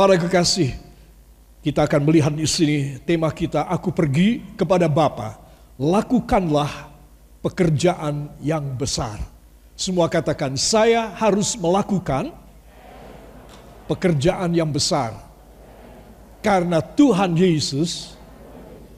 Para 0.00 0.16
kekasih, 0.16 0.80
kita 1.60 1.84
akan 1.84 2.00
melihat 2.08 2.32
di 2.32 2.48
sini 2.48 2.96
tema 3.04 3.28
kita 3.28 3.68
aku 3.68 3.92
pergi 3.92 4.40
kepada 4.56 4.88
Bapa, 4.88 5.36
lakukanlah 5.76 6.88
pekerjaan 7.44 8.32
yang 8.40 8.64
besar. 8.80 9.20
Semua 9.76 10.08
katakan 10.08 10.56
saya 10.56 11.12
harus 11.20 11.52
melakukan 11.52 12.32
pekerjaan 13.92 14.56
yang 14.56 14.72
besar. 14.72 15.20
Karena 16.40 16.80
Tuhan 16.80 17.36
Yesus 17.36 18.16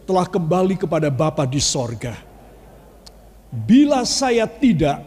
telah 0.06 0.30
kembali 0.30 0.78
kepada 0.78 1.10
Bapa 1.10 1.42
di 1.50 1.58
sorga. 1.58 2.14
Bila 3.50 4.06
saya 4.06 4.46
tidak, 4.46 5.02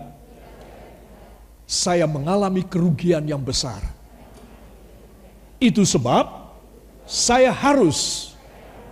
saya 1.64 2.04
mengalami 2.04 2.68
kerugian 2.68 3.24
yang 3.24 3.40
besar. 3.40 3.95
Itu 5.59 5.88
sebab 5.88 6.52
saya 7.08 7.53
harus 7.53 8.31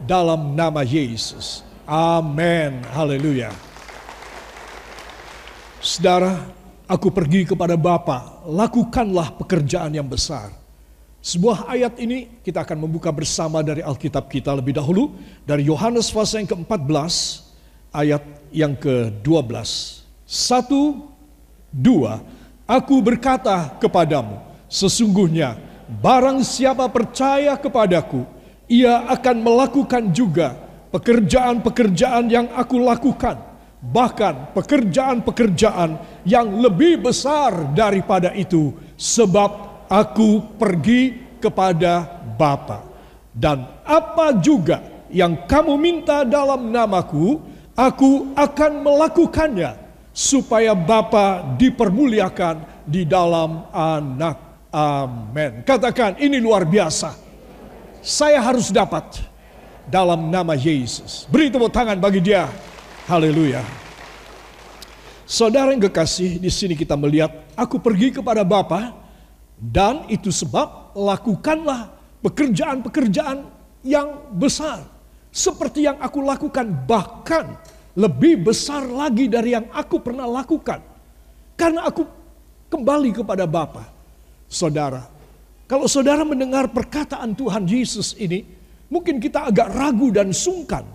dalam 0.04 0.56
nama 0.56 0.84
Yesus. 0.84 1.64
Amin. 1.84 2.80
Haleluya. 2.96 3.52
Saudara, 5.84 6.48
aku 6.88 7.12
pergi 7.12 7.44
kepada 7.44 7.76
Bapa, 7.76 8.40
lakukanlah 8.48 9.36
pekerjaan 9.36 9.92
yang 9.92 10.08
besar. 10.08 10.56
Sebuah 11.24 11.72
ayat 11.72 12.00
ini 12.04 12.40
kita 12.44 12.68
akan 12.68 12.88
membuka 12.88 13.12
bersama 13.12 13.64
dari 13.64 13.80
Alkitab 13.80 14.28
kita 14.28 14.52
lebih 14.56 14.76
dahulu 14.76 15.16
dari 15.48 15.68
Yohanes 15.68 16.12
pasal 16.12 16.44
yang 16.44 16.52
ke-14 16.52 17.16
ayat 17.96 18.24
yang 18.52 18.76
ke-12. 18.76 19.52
Satu, 20.24 21.12
dua. 21.72 22.20
Aku 22.68 23.00
berkata 23.04 23.76
kepadamu, 23.80 24.40
sesungguhnya 24.72 25.60
Barang 25.90 26.42
siapa 26.42 26.88
percaya 26.88 27.60
kepadaku, 27.60 28.24
ia 28.72 29.04
akan 29.12 29.38
melakukan 29.44 30.16
juga 30.16 30.56
pekerjaan-pekerjaan 30.96 32.32
yang 32.32 32.48
aku 32.56 32.80
lakukan, 32.80 33.36
bahkan 33.84 34.54
pekerjaan-pekerjaan 34.56 36.24
yang 36.24 36.48
lebih 36.64 37.04
besar 37.04 37.74
daripada 37.76 38.32
itu, 38.32 38.72
sebab 38.96 39.84
aku 39.92 40.56
pergi 40.56 41.36
kepada 41.44 42.08
Bapa. 42.40 42.88
Dan 43.34 43.66
apa 43.84 44.38
juga 44.40 44.80
yang 45.12 45.44
kamu 45.50 45.76
minta 45.76 46.24
dalam 46.24 46.72
namaku, 46.72 47.42
aku 47.76 48.32
akan 48.38 48.72
melakukannya 48.86 49.76
supaya 50.14 50.78
Bapa 50.78 51.58
dipermuliakan 51.58 52.86
di 52.86 53.04
dalam 53.04 53.66
anak 53.74 54.53
Amin. 54.74 55.62
Katakan 55.62 56.18
ini 56.18 56.42
luar 56.42 56.66
biasa. 56.66 57.14
Saya 58.02 58.42
harus 58.42 58.74
dapat 58.74 59.22
dalam 59.86 60.34
nama 60.34 60.58
Yesus. 60.58 61.30
Beri 61.30 61.54
tepuk 61.54 61.70
tangan 61.70 62.02
bagi 62.02 62.26
dia. 62.26 62.50
Haleluya. 63.06 63.62
Saudara 65.30 65.72
yang 65.72 65.86
kekasih, 65.86 66.42
di 66.42 66.50
sini 66.50 66.74
kita 66.74 66.98
melihat 66.98 67.32
aku 67.54 67.78
pergi 67.78 68.18
kepada 68.18 68.42
Bapa 68.42 68.98
dan 69.62 70.10
itu 70.10 70.34
sebab 70.34 70.98
lakukanlah 70.98 71.94
pekerjaan-pekerjaan 72.26 73.46
yang 73.86 74.26
besar 74.34 74.84
seperti 75.30 75.86
yang 75.86 76.02
aku 76.02 76.26
lakukan 76.26 76.66
bahkan 76.90 77.62
lebih 77.94 78.42
besar 78.42 78.90
lagi 78.90 79.30
dari 79.30 79.54
yang 79.54 79.70
aku 79.70 80.02
pernah 80.02 80.26
lakukan. 80.26 80.82
Karena 81.54 81.86
aku 81.86 82.04
kembali 82.74 83.14
kepada 83.14 83.46
Bapa 83.46 84.03
saudara. 84.54 85.10
Kalau 85.66 85.90
saudara 85.90 86.22
mendengar 86.22 86.70
perkataan 86.70 87.34
Tuhan 87.34 87.66
Yesus 87.66 88.14
ini, 88.22 88.46
mungkin 88.94 89.18
kita 89.18 89.50
agak 89.50 89.74
ragu 89.74 90.14
dan 90.14 90.30
sungkan. 90.30 90.86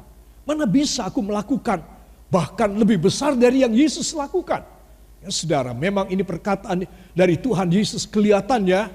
Mana 0.47 0.65
bisa 0.65 1.11
aku 1.11 1.21
melakukan 1.21 1.83
bahkan 2.31 2.71
lebih 2.73 3.11
besar 3.11 3.35
dari 3.35 3.67
yang 3.67 3.75
Yesus 3.75 4.15
lakukan? 4.15 4.63
Ya 5.19 5.35
saudara, 5.35 5.75
memang 5.75 6.07
ini 6.09 6.23
perkataan 6.23 6.87
dari 7.11 7.35
Tuhan 7.35 7.69
Yesus 7.75 8.07
kelihatannya 8.07 8.87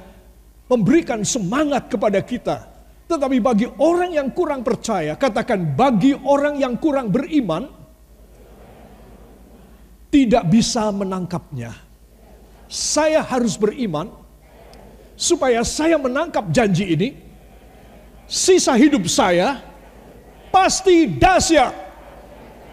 memberikan 0.71 1.19
semangat 1.27 1.91
kepada 1.91 2.23
kita. 2.23 2.57
Tetapi 3.11 3.37
bagi 3.43 3.67
orang 3.77 4.15
yang 4.15 4.31
kurang 4.31 4.63
percaya, 4.63 5.19
katakan 5.19 5.75
bagi 5.75 6.15
orang 6.15 6.55
yang 6.55 6.79
kurang 6.79 7.11
beriman, 7.11 7.67
tidak 10.07 10.47
bisa 10.47 10.87
menangkapnya. 10.95 11.75
Saya 12.71 13.19
harus 13.21 13.59
beriman, 13.59 14.22
supaya 15.13 15.61
saya 15.65 15.95
menangkap 15.97 16.49
janji 16.49 16.93
ini, 16.93 17.09
sisa 18.25 18.73
hidup 18.73 19.05
saya 19.09 19.61
pasti 20.53 21.09
dahsyat 21.09 21.73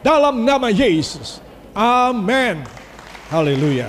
dalam 0.00 0.44
nama 0.44 0.68
Yesus. 0.72 1.40
Amin. 1.76 2.64
Haleluya. 3.30 3.88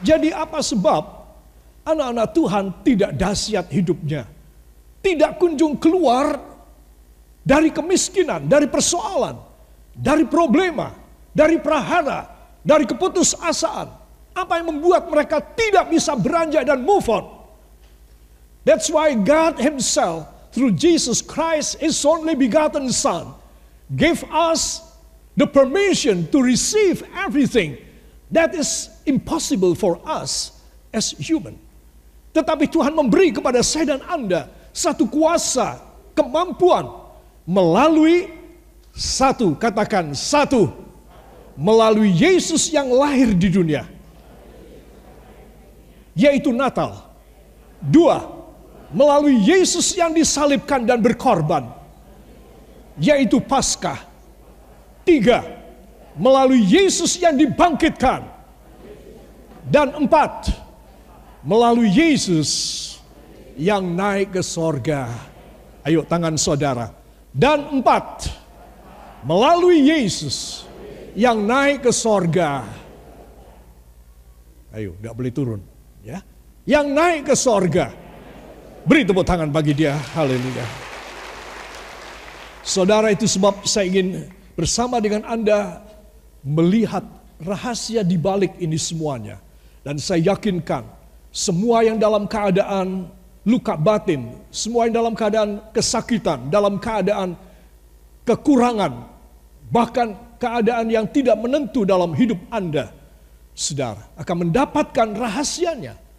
Jadi 0.00 0.32
apa 0.32 0.64
sebab 0.64 1.02
anak-anak 1.84 2.28
Tuhan 2.32 2.64
tidak 2.84 3.10
dahsyat 3.16 3.66
hidupnya? 3.68 4.24
Tidak 5.00 5.40
kunjung 5.40 5.80
keluar 5.80 6.36
dari 7.40 7.72
kemiskinan, 7.72 8.44
dari 8.44 8.68
persoalan, 8.68 9.36
dari 9.96 10.28
problema, 10.28 10.92
dari 11.32 11.56
prahara, 11.56 12.28
dari 12.60 12.84
keputusasaan. 12.84 13.99
Apa 14.40 14.56
yang 14.56 14.72
membuat 14.72 15.04
mereka 15.12 15.36
tidak 15.44 15.92
bisa 15.92 16.16
beranjak 16.16 16.64
dan 16.64 16.80
move 16.80 17.04
on? 17.12 17.28
That's 18.64 18.88
why 18.88 19.12
God 19.12 19.60
Himself, 19.60 20.24
through 20.56 20.80
Jesus 20.80 21.20
Christ, 21.20 21.76
His 21.76 22.00
only 22.08 22.32
begotten 22.32 22.88
Son, 22.88 23.36
gave 23.92 24.24
us 24.32 24.80
the 25.36 25.44
permission 25.44 26.24
to 26.32 26.40
receive 26.40 27.04
everything 27.12 27.76
that 28.32 28.56
is 28.56 28.88
impossible 29.04 29.76
for 29.76 30.00
us 30.08 30.56
as 30.88 31.12
human. 31.20 31.60
Tetapi 32.32 32.64
Tuhan 32.72 32.96
memberi 32.96 33.36
kepada 33.36 33.60
saya 33.60 33.96
dan 33.96 34.00
Anda 34.08 34.48
satu 34.72 35.04
kuasa, 35.04 35.84
kemampuan 36.16 36.88
melalui 37.44 38.32
satu, 38.96 39.52
katakan 39.58 40.16
satu, 40.16 40.72
melalui 41.60 42.08
Yesus 42.08 42.72
yang 42.72 42.88
lahir 42.88 43.36
di 43.36 43.52
dunia 43.52 43.99
yaitu 46.14 46.50
Natal. 46.50 47.10
Dua, 47.80 48.20
melalui 48.92 49.40
Yesus 49.40 49.94
yang 49.94 50.12
disalibkan 50.12 50.84
dan 50.84 51.00
berkorban, 51.00 51.70
yaitu 52.98 53.38
Paskah. 53.40 53.98
Tiga, 55.06 55.40
melalui 56.18 56.60
Yesus 56.60 57.16
yang 57.16 57.34
dibangkitkan. 57.38 58.26
Dan 59.70 59.94
empat, 59.96 60.50
melalui 61.46 61.88
Yesus 61.88 62.50
yang 63.54 63.86
naik 63.86 64.34
ke 64.34 64.42
sorga. 64.42 65.06
Ayo 65.86 66.04
tangan 66.04 66.34
saudara. 66.36 66.90
Dan 67.30 67.80
empat, 67.80 68.28
melalui 69.22 69.86
Yesus 69.86 70.66
yang 71.14 71.46
naik 71.46 71.86
ke 71.86 71.92
sorga. 71.94 72.66
Ayo, 74.74 74.98
nggak 74.98 75.14
boleh 75.14 75.32
turun 75.32 75.69
yang 76.70 76.86
naik 76.94 77.26
ke 77.26 77.34
sorga. 77.34 77.90
Beri 78.86 79.02
tepuk 79.02 79.26
tangan 79.26 79.50
bagi 79.50 79.74
dia. 79.74 79.98
Haleluya. 80.14 80.62
Saudara 82.62 83.10
itu 83.10 83.26
sebab 83.26 83.66
saya 83.66 83.90
ingin 83.90 84.30
bersama 84.54 85.02
dengan 85.02 85.26
Anda 85.26 85.82
melihat 86.46 87.02
rahasia 87.42 88.06
di 88.06 88.14
balik 88.14 88.54
ini 88.62 88.78
semuanya. 88.78 89.42
Dan 89.82 89.98
saya 89.98 90.30
yakinkan 90.30 90.86
semua 91.34 91.82
yang 91.82 91.98
dalam 91.98 92.30
keadaan 92.30 93.10
luka 93.42 93.74
batin, 93.74 94.38
semua 94.54 94.86
yang 94.86 94.94
dalam 94.94 95.14
keadaan 95.18 95.58
kesakitan, 95.74 96.52
dalam 96.52 96.78
keadaan 96.78 97.34
kekurangan, 98.22 99.08
bahkan 99.72 100.14
keadaan 100.38 100.86
yang 100.92 101.08
tidak 101.08 101.34
menentu 101.40 101.82
dalam 101.88 102.12
hidup 102.12 102.38
Anda, 102.52 102.92
saudara, 103.56 104.04
akan 104.20 104.36
mendapatkan 104.46 105.08
rahasianya. 105.16 106.09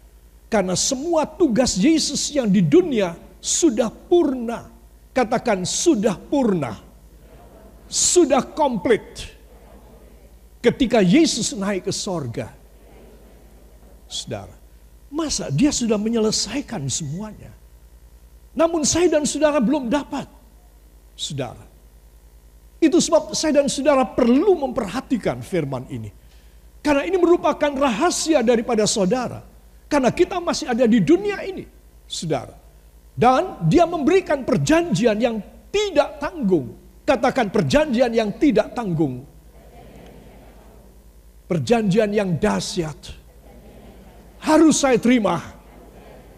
Karena 0.52 0.76
semua 0.76 1.24
tugas 1.24 1.80
Yesus 1.80 2.28
yang 2.28 2.44
di 2.44 2.60
dunia 2.60 3.16
sudah 3.40 3.88
purna. 3.88 4.68
Katakan 5.16 5.64
sudah 5.64 6.20
purna. 6.20 6.76
Sudah 7.88 8.44
komplit. 8.44 9.32
Ketika 10.60 11.00
Yesus 11.00 11.56
naik 11.56 11.88
ke 11.88 11.92
sorga. 11.96 12.52
Saudara, 14.04 14.52
masa 15.08 15.48
dia 15.48 15.72
sudah 15.72 15.96
menyelesaikan 15.96 16.84
semuanya. 16.92 17.48
Namun 18.52 18.84
saya 18.84 19.08
dan 19.08 19.24
saudara 19.24 19.56
belum 19.56 19.88
dapat. 19.88 20.28
Saudara, 21.16 21.64
itu 22.76 23.00
sebab 23.00 23.32
saya 23.32 23.64
dan 23.64 23.72
saudara 23.72 24.04
perlu 24.04 24.52
memperhatikan 24.68 25.40
firman 25.40 25.88
ini. 25.88 26.12
Karena 26.84 27.08
ini 27.08 27.16
merupakan 27.16 27.72
rahasia 27.72 28.44
daripada 28.44 28.84
saudara. 28.84 29.51
Karena 29.92 30.08
kita 30.08 30.40
masih 30.40 30.72
ada 30.72 30.88
di 30.88 31.04
dunia 31.04 31.44
ini, 31.44 31.68
saudara. 32.08 32.56
Dan 33.12 33.68
dia 33.68 33.84
memberikan 33.84 34.40
perjanjian 34.40 35.20
yang 35.20 35.36
tidak 35.68 36.16
tanggung. 36.16 36.72
Katakan 37.04 37.52
perjanjian 37.52 38.08
yang 38.08 38.32
tidak 38.40 38.72
tanggung. 38.72 39.20
Perjanjian 41.44 42.08
yang 42.08 42.40
dahsyat. 42.40 42.96
Harus 44.40 44.80
saya 44.80 44.96
terima. 44.96 45.60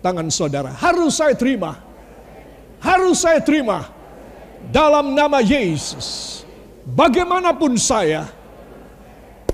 Tangan 0.02 0.26
saudara, 0.34 0.74
harus 0.74 1.14
saya 1.14 1.38
terima. 1.38 1.78
Harus 2.82 3.22
saya 3.22 3.38
terima. 3.38 3.86
Dalam 4.74 5.14
nama 5.14 5.38
Yesus. 5.38 6.42
Bagaimanapun 6.84 7.78
saya, 7.78 8.26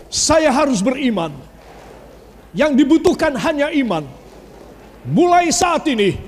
saya 0.08 0.48
harus 0.48 0.80
beriman. 0.80 1.49
Yang 2.50 2.82
dibutuhkan 2.82 3.38
hanya 3.38 3.70
iman. 3.70 4.04
Mulai 5.06 5.48
saat 5.54 5.86
ini, 5.86 6.18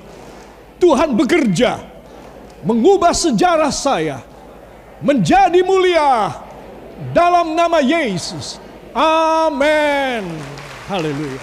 Tuhan 0.78 1.14
bekerja 1.18 1.82
mengubah 2.62 3.10
sejarah 3.10 3.70
saya 3.74 4.22
menjadi 5.02 5.60
mulia 5.66 6.30
dalam 7.10 7.58
nama 7.58 7.82
Yesus. 7.82 8.62
Amin. 8.94 10.26
Haleluya. 10.86 11.42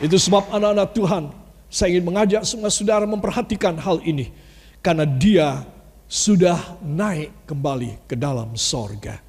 Itu 0.00 0.16
sebab 0.20 0.52
anak-anak 0.52 0.88
Tuhan, 0.92 1.24
saya 1.72 1.88
ingin 1.96 2.04
mengajak 2.04 2.42
semua 2.44 2.72
saudara 2.72 3.04
memperhatikan 3.08 3.76
hal 3.80 4.00
ini. 4.04 4.32
Karena 4.80 5.08
dia 5.08 5.66
sudah 6.06 6.78
naik 6.84 7.48
kembali 7.48 8.06
ke 8.06 8.14
dalam 8.14 8.54
sorga. 8.54 9.25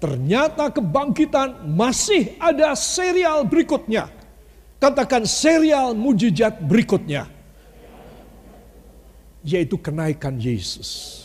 Ternyata 0.00 0.72
kebangkitan 0.72 1.68
masih 1.68 2.34
ada 2.40 2.72
serial 2.72 3.44
berikutnya. 3.44 4.08
Katakan 4.80 5.28
serial 5.28 5.92
mujizat 5.92 6.56
berikutnya 6.64 7.28
yaitu 9.44 9.80
kenaikan 9.80 10.36
Yesus. 10.36 11.20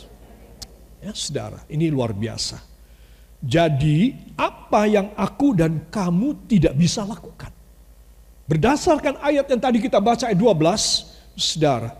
Ya, 1.04 1.12
saudara, 1.12 1.60
ini 1.68 1.92
luar 1.92 2.16
biasa. 2.16 2.58
Jadi, 3.44 4.16
apa 4.34 4.88
yang 4.88 5.12
aku 5.14 5.52
dan 5.52 5.86
kamu 5.92 6.48
tidak 6.48 6.74
bisa 6.74 7.04
lakukan? 7.04 7.52
Berdasarkan 8.48 9.20
ayat 9.20 9.46
yang 9.52 9.60
tadi 9.60 9.78
kita 9.78 10.00
baca 10.00 10.32
ayat 10.32 10.38
12, 10.40 11.36
saudara, 11.36 11.92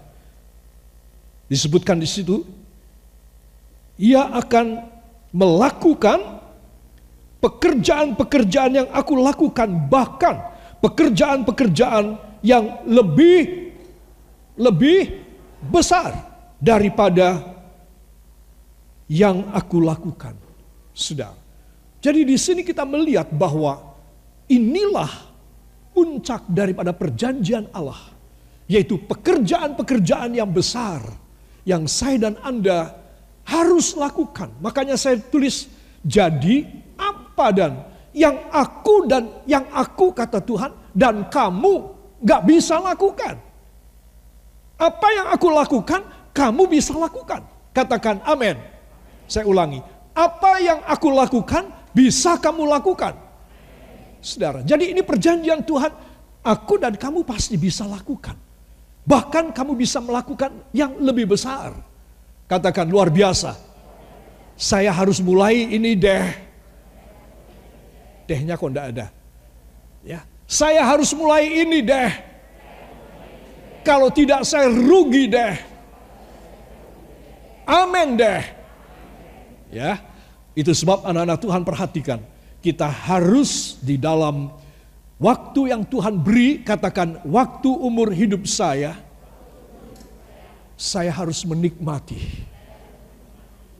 disebutkan 1.46 2.00
di 2.00 2.08
situ, 2.08 2.42
ia 4.00 4.26
akan 4.32 4.88
melakukan 5.30 6.35
pekerjaan-pekerjaan 7.40 8.72
yang 8.84 8.88
aku 8.92 9.20
lakukan, 9.20 9.88
bahkan 9.88 10.40
pekerjaan-pekerjaan 10.80 12.16
yang 12.44 12.84
lebih 12.88 13.72
lebih 14.56 15.24
besar 15.68 16.16
daripada 16.56 17.44
yang 19.06 19.52
aku 19.52 19.84
lakukan. 19.84 20.34
Sudah. 20.96 21.36
Jadi 22.00 22.24
di 22.24 22.36
sini 22.40 22.64
kita 22.64 22.88
melihat 22.88 23.28
bahwa 23.34 23.76
inilah 24.48 25.10
puncak 25.92 26.48
daripada 26.48 26.92
perjanjian 26.96 27.68
Allah, 27.72 28.12
yaitu 28.68 29.00
pekerjaan-pekerjaan 29.00 30.32
yang 30.36 30.48
besar 30.48 31.02
yang 31.66 31.84
saya 31.90 32.30
dan 32.30 32.34
Anda 32.46 32.94
harus 33.42 33.98
lakukan. 33.98 34.54
Makanya 34.62 34.94
saya 34.94 35.18
tulis 35.18 35.66
jadi 36.06 36.85
apa 37.36 37.52
dan 37.52 37.72
yang 38.16 38.48
aku 38.48 39.04
dan 39.04 39.28
yang 39.44 39.68
aku 39.68 40.08
kata 40.16 40.40
Tuhan 40.40 40.72
dan 40.96 41.28
kamu 41.28 41.92
gak 42.24 42.48
bisa 42.48 42.80
lakukan. 42.80 43.36
Apa 44.80 45.08
yang 45.12 45.28
aku 45.36 45.52
lakukan, 45.52 46.00
kamu 46.32 46.64
bisa 46.64 46.96
lakukan. 46.96 47.44
Katakan 47.76 48.24
amin. 48.24 48.56
Saya 49.28 49.44
ulangi. 49.44 49.84
Apa 50.16 50.64
yang 50.64 50.80
aku 50.88 51.12
lakukan, 51.12 51.68
bisa 51.92 52.40
kamu 52.40 52.64
lakukan. 52.64 53.12
Saudara, 54.24 54.64
jadi 54.64 54.96
ini 54.96 55.04
perjanjian 55.04 55.60
Tuhan. 55.60 55.92
Aku 56.40 56.80
dan 56.80 56.96
kamu 56.96 57.20
pasti 57.20 57.60
bisa 57.60 57.84
lakukan. 57.84 58.32
Bahkan 59.04 59.52
kamu 59.52 59.76
bisa 59.76 60.00
melakukan 60.00 60.56
yang 60.72 60.96
lebih 61.04 61.36
besar. 61.36 61.76
Katakan 62.48 62.88
luar 62.88 63.12
biasa. 63.12 63.58
Saya 64.56 64.88
harus 64.88 65.20
mulai 65.20 65.68
ini 65.68 65.92
deh. 65.92 66.45
Dehnya 68.26 68.58
kok 68.58 68.70
enggak 68.70 68.88
ada. 68.94 69.06
Ya, 70.06 70.22
saya 70.46 70.82
harus 70.86 71.10
mulai 71.14 71.66
ini 71.66 71.82
deh 71.82 72.10
kalau 73.86 74.10
tidak 74.10 74.42
saya 74.42 74.66
rugi 74.66 75.30
deh. 75.30 75.54
Amin 77.66 78.18
deh. 78.18 78.42
Ya, 79.70 80.02
itu 80.58 80.74
sebab 80.74 81.06
anak-anak 81.06 81.38
Tuhan 81.38 81.62
perhatikan. 81.62 82.20
Kita 82.58 82.90
harus 82.90 83.78
di 83.78 83.94
dalam 83.94 84.50
waktu 85.22 85.70
yang 85.70 85.86
Tuhan 85.86 86.18
beri, 86.18 86.66
katakan 86.66 87.22
waktu 87.22 87.70
umur 87.70 88.10
hidup 88.10 88.42
saya, 88.46 88.98
saya 90.74 91.14
harus 91.14 91.46
menikmati 91.46 92.18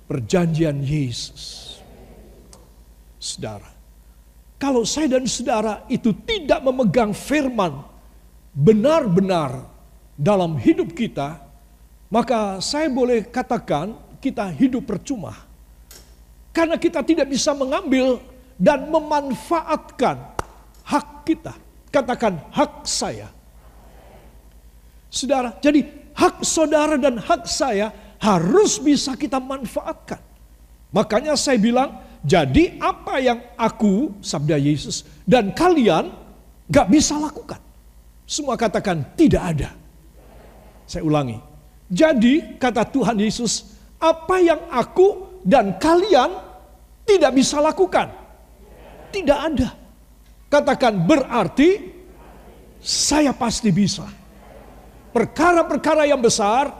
perjanjian 0.06 0.78
Yesus. 0.82 1.74
Saudara, 3.18 3.75
kalau 4.56 4.88
saya 4.88 5.20
dan 5.20 5.28
saudara 5.28 5.84
itu 5.92 6.16
tidak 6.24 6.64
memegang 6.64 7.12
firman 7.12 7.84
benar-benar 8.56 9.68
dalam 10.16 10.56
hidup 10.56 10.96
kita, 10.96 11.36
maka 12.08 12.56
saya 12.64 12.88
boleh 12.88 13.28
katakan 13.28 13.92
kita 14.16 14.48
hidup 14.48 14.88
percuma. 14.88 15.36
Karena 16.56 16.80
kita 16.80 17.04
tidak 17.04 17.28
bisa 17.28 17.52
mengambil 17.52 18.16
dan 18.56 18.88
memanfaatkan 18.88 20.16
hak 20.88 21.08
kita. 21.28 21.52
Katakan 21.92 22.40
hak 22.48 22.88
saya. 22.88 23.28
Saudara, 25.12 25.52
jadi 25.60 25.84
hak 26.16 26.40
saudara 26.40 26.96
dan 26.96 27.20
hak 27.20 27.44
saya 27.44 27.92
harus 28.16 28.80
bisa 28.80 29.12
kita 29.20 29.36
manfaatkan. 29.36 30.20
Makanya 30.96 31.36
saya 31.36 31.60
bilang, 31.60 32.00
jadi 32.26 32.82
apa 32.82 33.22
yang 33.22 33.38
aku, 33.54 34.18
sabda 34.18 34.58
Yesus, 34.58 35.06
dan 35.22 35.54
kalian 35.54 36.10
gak 36.66 36.90
bisa 36.90 37.14
lakukan. 37.22 37.62
Semua 38.26 38.58
katakan 38.58 39.14
tidak 39.14 39.42
ada. 39.54 39.70
Saya 40.90 41.06
ulangi. 41.06 41.38
Jadi 41.86 42.58
kata 42.58 42.82
Tuhan 42.90 43.14
Yesus, 43.22 43.78
apa 44.02 44.42
yang 44.42 44.58
aku 44.74 45.38
dan 45.46 45.78
kalian 45.78 46.34
tidak 47.06 47.30
bisa 47.30 47.62
lakukan? 47.62 48.10
Tidak 49.14 49.38
ada. 49.38 49.70
Katakan 50.50 51.06
berarti 51.06 51.78
saya 52.82 53.30
pasti 53.38 53.70
bisa. 53.70 54.02
Perkara-perkara 55.14 56.10
yang 56.10 56.18
besar 56.18 56.74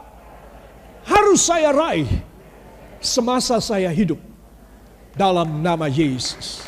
harus 1.06 1.46
saya 1.46 1.70
raih 1.70 2.10
semasa 2.98 3.62
saya 3.62 3.94
hidup 3.94 4.18
dalam 5.16 5.64
nama 5.64 5.88
Yesus. 5.88 6.60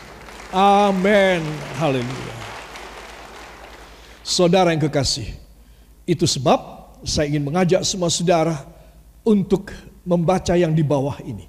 Amin. 0.49 1.45
Haleluya. 1.77 2.37
Saudara 4.25 4.73
yang 4.73 4.81
kekasih, 4.89 5.37
itu 6.09 6.25
sebab 6.25 6.89
saya 7.05 7.29
ingin 7.29 7.45
mengajak 7.45 7.85
semua 7.85 8.09
saudara 8.09 8.65
untuk 9.25 9.73
membaca 10.09 10.57
yang 10.57 10.73
di 10.73 10.81
bawah 10.81 11.21
ini. 11.21 11.45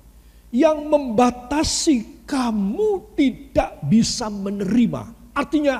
Yang 0.51 0.77
membatasi 0.91 1.97
kamu 2.27 3.15
tidak 3.15 3.79
bisa 3.87 4.27
menerima. 4.27 5.07
Artinya 5.31 5.79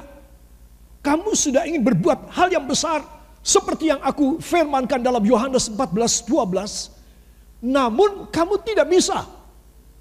kamu 1.04 1.36
sudah 1.36 1.68
ingin 1.68 1.84
berbuat 1.84 2.32
hal 2.32 2.52
yang 2.52 2.64
besar 2.64 3.04
seperti 3.44 3.92
yang 3.92 4.00
aku 4.04 4.40
firmankan 4.40 5.00
dalam 5.04 5.24
Yohanes 5.24 5.68
14 5.72 6.28
12. 6.28 6.96
Namun 7.64 8.32
kamu 8.32 8.56
tidak 8.64 8.88
bisa. 8.88 9.38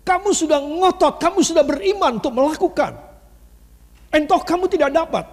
Kamu 0.09 0.33
sudah 0.33 0.57
ngotot, 0.57 1.21
kamu 1.21 1.45
sudah 1.45 1.61
beriman 1.69 2.17
untuk 2.17 2.33
melakukan. 2.33 2.97
Entoh 4.09 4.41
kamu 4.41 4.65
tidak 4.73 4.89
dapat. 4.97 5.29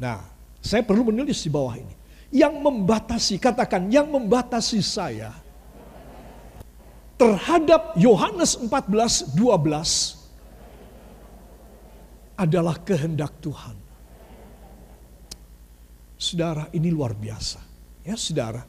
Nah, 0.00 0.24
saya 0.64 0.80
perlu 0.80 1.12
menulis 1.12 1.36
di 1.44 1.52
bawah 1.52 1.76
ini 1.76 1.92
yang 2.32 2.56
membatasi, 2.64 3.36
katakan 3.36 3.92
yang 3.92 4.08
membatasi 4.08 4.80
saya 4.80 5.36
terhadap 7.20 7.92
Yohanes 8.00 8.56
14 8.56 9.36
12 9.36 10.16
adalah 12.40 12.80
kehendak 12.80 13.36
Tuhan. 13.44 13.76
Saudara, 16.16 16.72
ini 16.72 16.88
luar 16.88 17.12
biasa. 17.12 17.60
Ya, 18.06 18.16
saudara. 18.16 18.64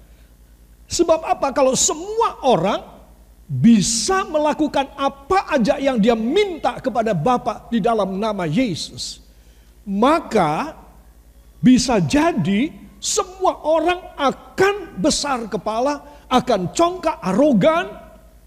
Sebab 0.89 1.24
apa 1.24 1.53
kalau 1.56 1.72
semua 1.77 2.41
orang 2.44 2.99
bisa 3.50 4.29
melakukan 4.29 4.94
apa 4.94 5.50
aja 5.58 5.82
yang 5.82 5.98
dia 5.98 6.13
minta 6.13 6.77
kepada 6.77 7.18
Bapa 7.18 7.65
di 7.74 7.82
dalam 7.82 8.22
nama 8.22 8.46
Yesus, 8.46 9.25
maka 9.82 10.77
bisa 11.58 11.98
jadi 11.98 12.70
semua 13.01 13.58
orang 13.65 14.13
akan 14.13 15.01
besar 15.01 15.50
kepala, 15.50 16.06
akan 16.29 16.70
congkak, 16.77 17.18
arogan, 17.25 17.89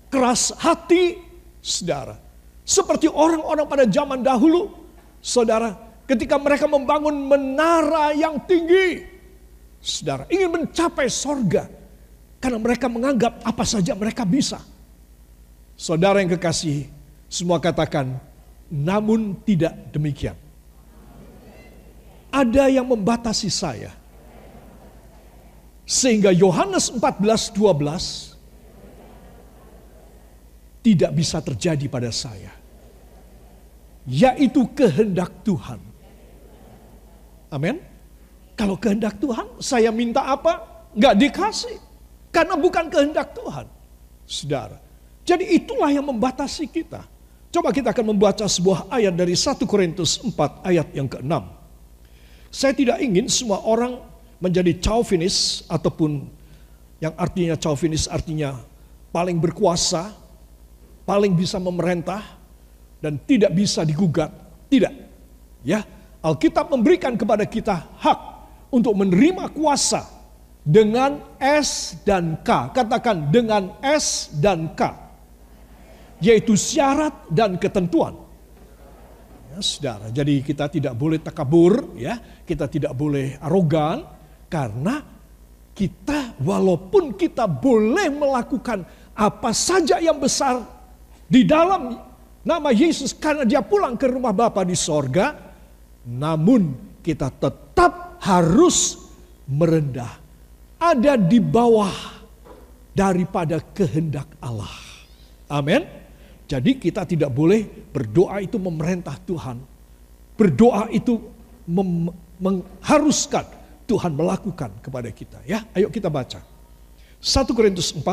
keras 0.06 0.54
hati, 0.62 1.18
saudara. 1.58 2.14
Seperti 2.62 3.10
orang-orang 3.10 3.66
pada 3.66 3.84
zaman 3.90 4.22
dahulu, 4.22 4.70
saudara, 5.18 5.74
ketika 6.06 6.38
mereka 6.38 6.70
membangun 6.70 7.26
menara 7.26 8.14
yang 8.14 8.38
tinggi, 8.46 9.02
saudara, 9.82 10.30
ingin 10.30 10.62
mencapai 10.62 11.10
sorga, 11.10 11.66
karena 12.38 12.62
mereka 12.62 12.86
menganggap 12.86 13.42
apa 13.42 13.64
saja 13.66 13.98
mereka 13.98 14.22
bisa. 14.22 14.62
Saudara 15.82 16.22
yang 16.22 16.30
kekasih, 16.38 16.86
semua 17.26 17.58
katakan, 17.58 18.14
namun 18.70 19.34
tidak 19.42 19.74
demikian. 19.90 20.38
Ada 22.30 22.70
yang 22.70 22.86
membatasi 22.86 23.50
saya 23.50 23.90
sehingga 25.82 26.30
Yohanes 26.30 26.86
14, 26.94 27.50
12 27.58 28.38
tidak 30.86 31.10
bisa 31.18 31.42
terjadi 31.42 31.90
pada 31.90 32.14
saya. 32.14 32.54
Yaitu 34.06 34.62
kehendak 34.78 35.34
Tuhan. 35.42 35.82
Amin. 37.50 37.82
Kalau 38.54 38.78
kehendak 38.78 39.18
Tuhan, 39.18 39.50
saya 39.58 39.90
minta 39.90 40.30
apa? 40.30 40.62
Nggak 40.94 41.14
dikasih. 41.26 41.74
Karena 42.30 42.54
bukan 42.54 42.86
kehendak 42.86 43.34
Tuhan. 43.34 43.66
Saudara. 44.30 44.91
Jadi 45.22 45.54
itulah 45.54 45.90
yang 45.90 46.06
membatasi 46.06 46.66
kita. 46.66 47.06
Coba 47.52 47.68
kita 47.68 47.92
akan 47.92 48.16
membaca 48.16 48.48
sebuah 48.48 48.88
ayat 48.88 49.12
dari 49.12 49.36
1 49.36 49.60
Korintus 49.68 50.18
4 50.24 50.64
ayat 50.64 50.88
yang 50.96 51.04
ke-6. 51.04 51.34
Saya 52.48 52.72
tidak 52.72 52.98
ingin 53.04 53.28
semua 53.28 53.60
orang 53.64 54.00
menjadi 54.40 54.72
chauvinis 54.80 55.62
ataupun 55.68 56.26
yang 56.98 57.12
artinya 57.14 57.54
chauvinis 57.54 58.08
artinya 58.08 58.56
paling 59.12 59.36
berkuasa, 59.36 60.16
paling 61.04 61.36
bisa 61.36 61.60
memerintah 61.60 62.24
dan 63.04 63.20
tidak 63.26 63.52
bisa 63.52 63.84
digugat. 63.84 64.32
Tidak. 64.72 64.94
Ya, 65.60 65.84
Alkitab 66.24 66.70
memberikan 66.72 67.18
kepada 67.18 67.44
kita 67.44 67.92
hak 68.00 68.20
untuk 68.72 68.94
menerima 68.96 69.52
kuasa 69.52 70.08
dengan 70.62 71.18
S 71.36 71.98
dan 72.06 72.38
K. 72.40 72.70
Katakan 72.70 73.28
dengan 73.28 73.74
S 73.82 74.30
dan 74.38 74.72
K. 74.78 75.01
Yaitu 76.22 76.54
syarat 76.54 77.26
dan 77.26 77.58
ketentuan. 77.58 78.14
Ya, 79.52 79.58
saudara, 79.60 80.08
jadi 80.08 80.40
kita 80.40 80.70
tidak 80.72 80.94
boleh 80.96 81.20
takabur, 81.20 81.92
ya, 81.98 82.16
kita 82.46 82.70
tidak 82.72 82.96
boleh 82.96 83.36
arogan, 83.42 84.00
karena 84.48 85.04
kita 85.76 86.40
walaupun 86.40 87.16
kita 87.16 87.44
boleh 87.44 88.08
melakukan 88.12 88.84
apa 89.12 89.50
saja 89.52 90.00
yang 90.00 90.16
besar 90.16 90.60
di 91.28 91.44
dalam 91.44 91.96
nama 92.44 92.68
Yesus 92.72 93.16
karena 93.16 93.44
dia 93.44 93.64
pulang 93.64 93.96
ke 93.96 94.08
rumah 94.08 94.32
Bapa 94.32 94.64
di 94.64 94.76
sorga, 94.76 95.36
namun 96.08 96.96
kita 97.00 97.28
tetap 97.28 98.20
harus 98.20 99.00
merendah. 99.48 100.20
Ada 100.82 101.14
di 101.20 101.38
bawah 101.38 101.92
daripada 102.92 103.60
kehendak 103.72 104.28
Allah. 104.42 104.76
Amin. 105.48 106.01
Jadi 106.52 106.76
kita 106.76 107.08
tidak 107.08 107.32
boleh 107.32 107.64
berdoa 107.64 108.44
itu 108.44 108.60
memerintah 108.60 109.16
Tuhan. 109.24 109.56
Berdoa 110.36 110.92
itu 110.92 111.16
mengharuskan 112.36 113.48
Tuhan 113.88 114.12
melakukan 114.12 114.68
kepada 114.84 115.08
kita. 115.08 115.40
Ya, 115.48 115.64
ayo 115.72 115.88
kita 115.88 116.12
baca. 116.12 116.44
1 117.24 117.56
Korintus 117.56 117.96
4 117.96 118.04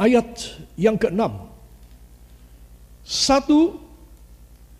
ayat 0.00 0.24
yang 0.80 0.96
ke-6. 0.96 1.20
Satu, 3.04 3.76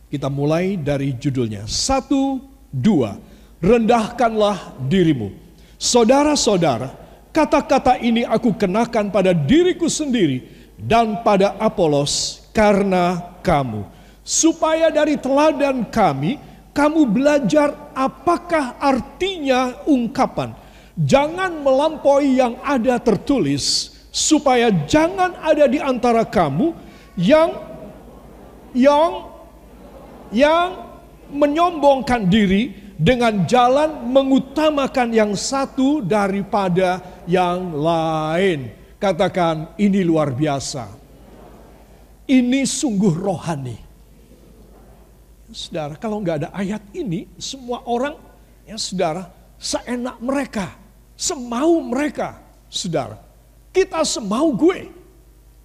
kita 0.09 0.33
mulai 0.33 0.81
dari 0.81 1.12
judulnya. 1.12 1.69
Satu, 1.69 2.41
dua, 2.73 3.21
rendahkanlah 3.61 4.73
dirimu. 4.88 5.37
Saudara-saudara, 5.76 6.97
kata-kata 7.29 8.00
ini 8.00 8.25
aku 8.25 8.57
kenakan 8.57 9.12
pada 9.12 9.37
diriku 9.37 9.85
sendiri 9.93 10.63
dan 10.78 11.23
pada 11.23 11.54
Apolos 11.59 12.45
karena 12.54 13.37
kamu. 13.43 13.87
Supaya 14.25 14.88
dari 14.88 15.21
teladan 15.21 15.85
kami, 15.93 16.40
kamu 16.73 17.00
belajar 17.07 17.93
apakah 17.93 18.75
artinya 18.81 19.85
ungkapan. 19.85 20.57
Jangan 20.95 21.61
melampaui 21.61 22.38
yang 22.38 22.57
ada 22.64 22.97
tertulis, 23.02 23.93
supaya 24.14 24.71
jangan 24.87 25.37
ada 25.43 25.66
di 25.66 25.83
antara 25.83 26.23
kamu 26.23 26.73
yang 27.19 27.50
yang 28.75 29.31
yang 30.35 30.69
menyombongkan 31.31 32.26
diri 32.26 32.75
dengan 32.95 33.43
jalan 33.47 34.07
mengutamakan 34.07 35.11
yang 35.11 35.33
satu 35.35 36.02
daripada 36.02 37.02
yang 37.26 37.75
lain. 37.75 38.84
Katakan 39.04 39.76
ini 39.76 40.00
luar 40.00 40.32
biasa. 40.32 40.88
Ini 42.25 42.64
sungguh 42.64 43.12
rohani. 43.12 43.76
Saudara, 45.52 45.92
kalau 46.00 46.25
nggak 46.25 46.37
ada 46.40 46.49
ayat 46.56 46.80
ini, 46.96 47.28
semua 47.37 47.84
orang, 47.84 48.16
ya 48.64 48.80
saudara, 48.80 49.28
seenak 49.61 50.16
mereka, 50.25 50.73
semau 51.20 51.84
mereka, 51.84 52.40
saudara. 52.73 53.20
Kita 53.76 54.08
semau 54.08 54.56
gue, 54.56 54.88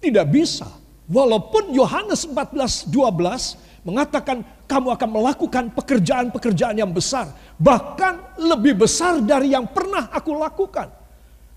tidak 0.04 0.28
bisa. 0.28 0.68
Walaupun 1.08 1.72
Yohanes 1.72 2.28
14, 2.28 2.92
12 2.92 3.88
mengatakan 3.88 4.44
kamu 4.68 5.00
akan 5.00 5.08
melakukan 5.16 5.64
pekerjaan-pekerjaan 5.72 6.76
yang 6.76 6.92
besar. 6.92 7.32
Bahkan 7.56 8.36
lebih 8.36 8.84
besar 8.84 9.24
dari 9.24 9.56
yang 9.56 9.64
pernah 9.64 10.12
aku 10.12 10.36
lakukan. 10.36 10.92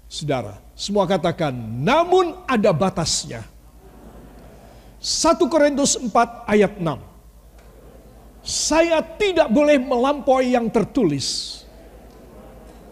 Saudara, 0.07 0.62
semua 0.73 1.05
katakan, 1.05 1.53
namun 1.81 2.33
ada 2.49 2.73
batasnya. 2.73 3.45
1 4.97 5.51
Korintus 5.51 5.99
4 5.99 6.11
ayat 6.49 6.81
6. 6.81 6.97
Saya 8.43 8.99
tidak 8.99 9.47
boleh 9.53 9.79
melampaui 9.79 10.51
yang 10.51 10.67
tertulis. 10.67 11.61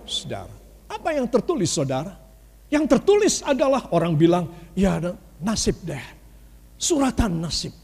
Saudara, 0.07 0.51
apa 0.87 1.09
yang 1.11 1.27
tertulis 1.27 1.71
saudara? 1.71 2.15
Yang 2.71 2.85
tertulis 2.97 3.43
adalah 3.43 3.91
orang 3.91 4.15
bilang, 4.15 4.47
ya 4.77 4.95
nasib 5.43 5.75
deh. 5.83 5.99
Suratan 6.79 7.43
nasib. 7.43 7.75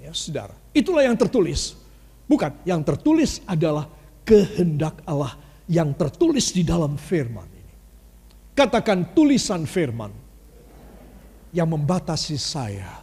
Ya 0.00 0.16
saudara, 0.16 0.56
itulah 0.72 1.04
yang 1.04 1.18
tertulis. 1.18 1.76
Bukan, 2.24 2.64
yang 2.64 2.80
tertulis 2.80 3.44
adalah 3.44 3.84
kehendak 4.24 5.04
Allah 5.04 5.36
yang 5.68 5.92
tertulis 5.92 6.56
di 6.56 6.64
dalam 6.64 6.96
firman. 6.96 7.51
Katakan 8.52 9.16
tulisan 9.16 9.64
firman 9.64 10.12
yang 11.56 11.72
membatasi 11.72 12.36
saya 12.36 13.00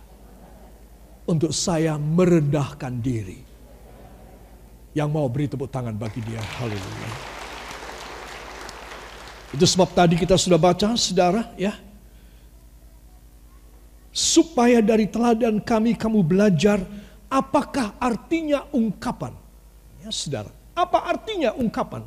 untuk 1.25 1.53
saya 1.53 1.98
merendahkan 1.98 2.94
diri 3.01 3.41
yang 4.94 5.10
mau 5.10 5.25
beri 5.29 5.50
tepuk 5.50 5.70
tangan 5.70 5.94
bagi 5.94 6.22
dia. 6.25 6.41
Haleluya. 6.58 7.12
Itu 9.50 9.65
sebab 9.65 9.89
tadi 9.94 10.18
kita 10.18 10.38
sudah 10.38 10.62
baca, 10.62 10.94
saudara, 10.94 11.50
ya. 11.58 11.74
Supaya 14.10 14.82
dari 14.82 15.10
teladan 15.10 15.62
kami 15.62 15.98
kamu 15.98 16.22
belajar 16.25 16.82
apakah 17.29 17.98
artinya 17.98 18.65
ungkapan. 18.70 19.34
Ya, 20.01 20.13
saudara. 20.13 20.53
Apa 20.77 21.10
artinya 21.10 21.53
ungkapan? 21.58 22.06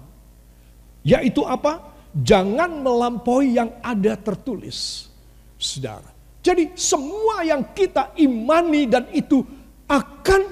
Yaitu 1.03 1.43
apa? 1.43 1.92
Jangan 2.13 2.85
melampaui 2.85 3.57
yang 3.57 3.73
ada 3.81 4.17
tertulis. 4.21 5.09
Saudara. 5.57 6.11
Jadi 6.43 6.75
semua 6.75 7.47
yang 7.47 7.63
kita 7.73 8.13
imani 8.19 8.85
dan 8.91 9.07
itu 9.15 9.47
akan 9.87 10.43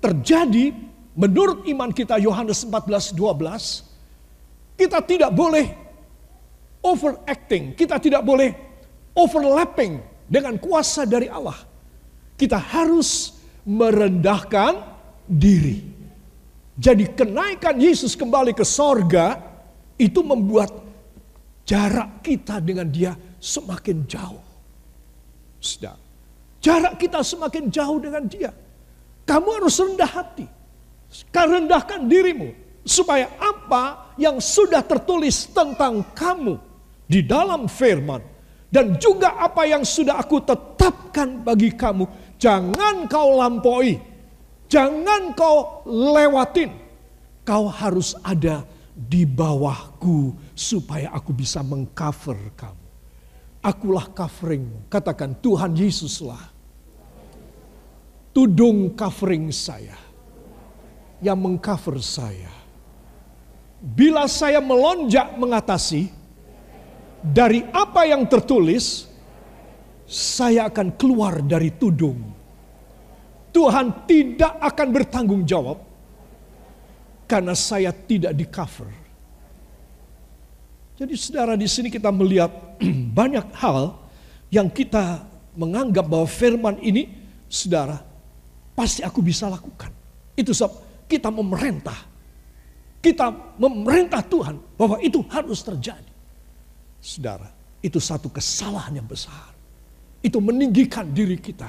terjadi 0.00 0.72
Menurut 1.14 1.62
iman 1.70 1.94
kita 1.94 2.18
Yohanes 2.18 2.66
14, 2.66 3.14
12, 3.14 4.74
kita 4.74 4.98
tidak 5.06 5.30
boleh 5.30 5.70
overacting, 6.82 7.70
kita 7.78 8.02
tidak 8.02 8.26
boleh 8.26 8.50
overlapping 9.14 10.02
dengan 10.26 10.58
kuasa 10.58 11.06
dari 11.06 11.30
Allah. 11.30 11.54
Kita 12.34 12.58
harus 12.58 13.38
merendahkan 13.62 14.82
diri. 15.30 15.86
Jadi 16.74 17.14
kenaikan 17.14 17.78
Yesus 17.78 18.18
kembali 18.18 18.50
ke 18.50 18.66
sorga 18.66 19.38
itu 19.94 20.18
membuat 20.18 20.74
jarak 21.64 22.24
kita 22.24 22.60
dengan 22.60 22.88
dia 22.88 23.12
semakin 23.40 24.04
jauh. 24.08 24.44
Sudah. 25.60 25.96
Jarak 26.60 26.96
kita 26.96 27.20
semakin 27.20 27.68
jauh 27.68 28.00
dengan 28.00 28.24
dia. 28.24 28.52
Kamu 29.24 29.48
harus 29.60 29.76
rendah 29.80 30.08
hati. 30.08 30.46
Rendahkan 31.32 32.08
dirimu. 32.08 32.52
Supaya 32.84 33.32
apa? 33.40 34.04
yang 34.20 34.38
sudah 34.38 34.82
tertulis 34.82 35.50
tentang 35.50 36.06
kamu 36.14 36.58
di 37.04 37.20
dalam 37.22 37.66
firman 37.66 38.22
dan 38.70 38.98
juga 38.98 39.38
apa 39.38 39.66
yang 39.66 39.82
sudah 39.82 40.18
aku 40.18 40.42
tetapkan 40.42 41.42
bagi 41.42 41.74
kamu 41.74 42.06
jangan 42.38 43.06
kau 43.10 43.38
lampaui 43.38 43.98
jangan 44.70 45.34
kau 45.34 45.84
lewatin 45.86 46.70
kau 47.42 47.68
harus 47.68 48.14
ada 48.22 48.62
di 48.94 49.26
bawahku 49.26 50.38
supaya 50.54 51.10
aku 51.10 51.34
bisa 51.34 51.60
mengcover 51.66 52.38
kamu 52.54 52.86
akulah 53.58 54.06
covering 54.14 54.86
katakan 54.86 55.34
Tuhan 55.42 55.74
Yesuslah 55.74 56.54
tudung 58.30 58.94
covering 58.94 59.50
saya 59.50 59.98
yang 61.18 61.38
mengcover 61.42 61.98
saya 61.98 62.50
bila 63.84 64.24
saya 64.30 64.64
melonjak 64.64 65.36
mengatasi 65.36 66.08
dari 67.24 67.64
apa 67.72 68.04
yang 68.04 68.28
tertulis, 68.28 69.08
saya 70.04 70.68
akan 70.68 70.92
keluar 70.96 71.40
dari 71.40 71.72
tudung. 71.72 72.20
Tuhan 73.48 74.04
tidak 74.04 74.60
akan 74.60 74.88
bertanggung 74.92 75.42
jawab 75.48 75.80
karena 77.24 77.56
saya 77.56 77.90
tidak 77.90 78.32
di 78.36 78.44
cover. 78.48 78.90
Jadi 80.94 81.14
saudara 81.18 81.58
di 81.58 81.66
sini 81.66 81.90
kita 81.90 82.14
melihat 82.14 82.50
banyak 83.18 83.50
hal 83.58 83.98
yang 84.54 84.70
kita 84.70 85.26
menganggap 85.58 86.06
bahwa 86.06 86.28
firman 86.30 86.78
ini 86.78 87.10
saudara 87.50 87.98
pasti 88.78 89.02
aku 89.02 89.18
bisa 89.18 89.50
lakukan. 89.50 89.90
Itu 90.38 90.54
sebab 90.54 91.06
kita 91.10 91.34
memerintah. 91.34 92.14
Kita 93.02 93.58
memerintah 93.60 94.24
Tuhan 94.24 94.56
bahwa 94.78 94.96
itu 95.02 95.20
harus 95.28 95.60
terjadi. 95.60 96.12
Saudara, 97.04 97.52
itu 97.84 98.00
satu 98.00 98.32
kesalahan 98.32 98.96
yang 98.96 99.04
besar. 99.04 99.52
Itu 100.24 100.40
meninggikan 100.40 101.12
diri 101.12 101.36
kita. 101.36 101.68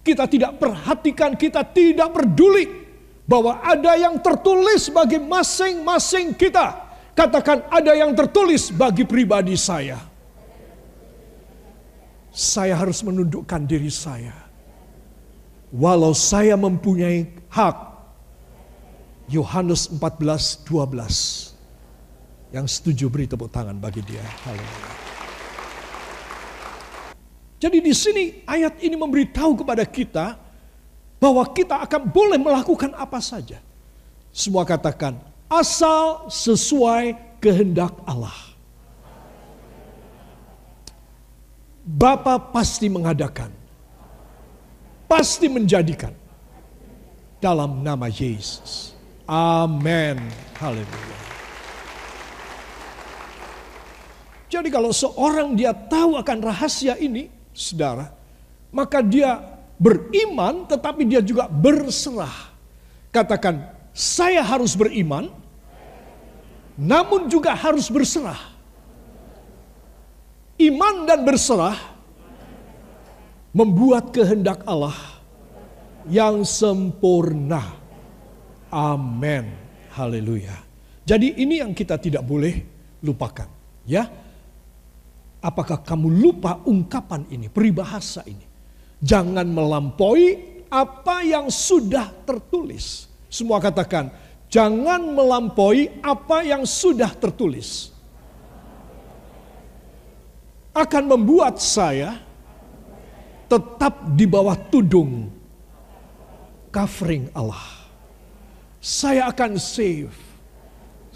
Kita 0.00 0.24
tidak 0.24 0.56
perhatikan, 0.56 1.36
kita 1.36 1.60
tidak 1.60 2.08
peduli 2.14 2.85
bahwa 3.26 3.58
ada 3.58 3.98
yang 3.98 4.16
tertulis 4.22 4.86
bagi 4.88 5.18
masing-masing 5.18 6.32
kita. 6.38 6.86
Katakan 7.12 7.66
ada 7.68 7.92
yang 7.92 8.14
tertulis 8.14 8.70
bagi 8.70 9.02
pribadi 9.02 9.58
saya. 9.58 9.98
Saya 12.30 12.78
harus 12.78 13.02
menundukkan 13.02 13.66
diri 13.66 13.90
saya. 13.90 14.32
Walau 15.74 16.14
saya 16.14 16.54
mempunyai 16.54 17.26
hak. 17.50 17.98
Yohanes 19.26 19.90
14, 19.90 20.62
12 20.62 21.56
yang 22.54 22.70
setuju 22.70 23.10
beri 23.10 23.26
tepuk 23.26 23.50
tangan 23.50 23.74
bagi 23.74 23.98
dia. 24.06 24.22
Haleluya. 24.46 24.94
Jadi 27.58 27.78
di 27.82 27.90
sini 27.90 28.24
ayat 28.46 28.78
ini 28.84 28.94
memberitahu 28.94 29.66
kepada 29.66 29.82
kita 29.82 30.45
bahwa 31.26 31.42
kita 31.50 31.82
akan 31.82 32.06
boleh 32.06 32.38
melakukan 32.38 32.94
apa 32.94 33.18
saja. 33.18 33.58
Semua 34.30 34.62
katakan 34.62 35.18
asal 35.50 36.30
sesuai 36.30 37.18
kehendak 37.42 37.90
Allah. 38.06 38.54
Bapa 41.82 42.38
pasti 42.38 42.86
mengadakan, 42.86 43.50
pasti 45.10 45.50
menjadikan 45.50 46.14
dalam 47.42 47.82
nama 47.82 48.06
Yesus. 48.06 48.94
Amin. 49.26 50.18
Haleluya. 50.58 51.18
Jadi 54.46 54.68
kalau 54.70 54.94
seorang 54.94 55.58
dia 55.58 55.74
tahu 55.74 56.18
akan 56.18 56.38
rahasia 56.42 56.94
ini, 56.98 57.30
saudara, 57.50 58.14
maka 58.70 59.02
dia 59.02 59.55
beriman 59.76 60.64
tetapi 60.68 61.04
dia 61.04 61.20
juga 61.20 61.48
berserah. 61.48 62.52
Katakan, 63.12 63.72
saya 63.96 64.44
harus 64.44 64.76
beriman, 64.76 65.32
namun 66.76 67.32
juga 67.32 67.56
harus 67.56 67.88
berserah. 67.88 68.56
Iman 70.56 71.04
dan 71.08 71.24
berserah 71.24 71.76
membuat 73.52 74.12
kehendak 74.12 74.60
Allah 74.68 74.96
yang 76.08 76.44
sempurna. 76.44 77.76
Amin. 78.68 79.48
Haleluya. 79.96 80.56
Jadi 81.08 81.40
ini 81.40 81.64
yang 81.64 81.72
kita 81.72 81.96
tidak 81.96 82.20
boleh 82.20 82.60
lupakan, 83.00 83.48
ya. 83.88 84.04
Apakah 85.40 85.80
kamu 85.80 86.10
lupa 86.10 86.60
ungkapan 86.66 87.24
ini, 87.32 87.46
peribahasa 87.48 88.26
ini? 88.26 88.55
Jangan 89.04 89.44
melampaui 89.44 90.40
apa 90.72 91.22
yang 91.22 91.52
sudah 91.52 92.10
tertulis. 92.24 93.06
Semua 93.28 93.60
katakan, 93.60 94.08
jangan 94.48 95.02
melampaui 95.12 96.00
apa 96.00 96.42
yang 96.46 96.64
sudah 96.64 97.12
tertulis. 97.12 97.92
Akan 100.76 101.08
membuat 101.08 101.56
saya 101.60 102.20
tetap 103.48 104.12
di 104.12 104.26
bawah 104.28 104.56
tudung 104.68 105.32
covering 106.74 107.32
Allah. 107.32 107.88
Saya 108.82 109.32
akan 109.32 109.56
save. 109.56 110.12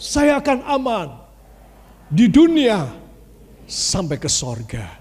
Saya 0.01 0.41
akan 0.41 0.65
aman 0.65 1.09
di 2.09 2.25
dunia 2.25 2.89
sampai 3.69 4.17
ke 4.17 4.33
sorga. 4.33 4.97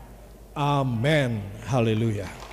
Amin. 0.52 1.40
Haleluya. 1.72 2.49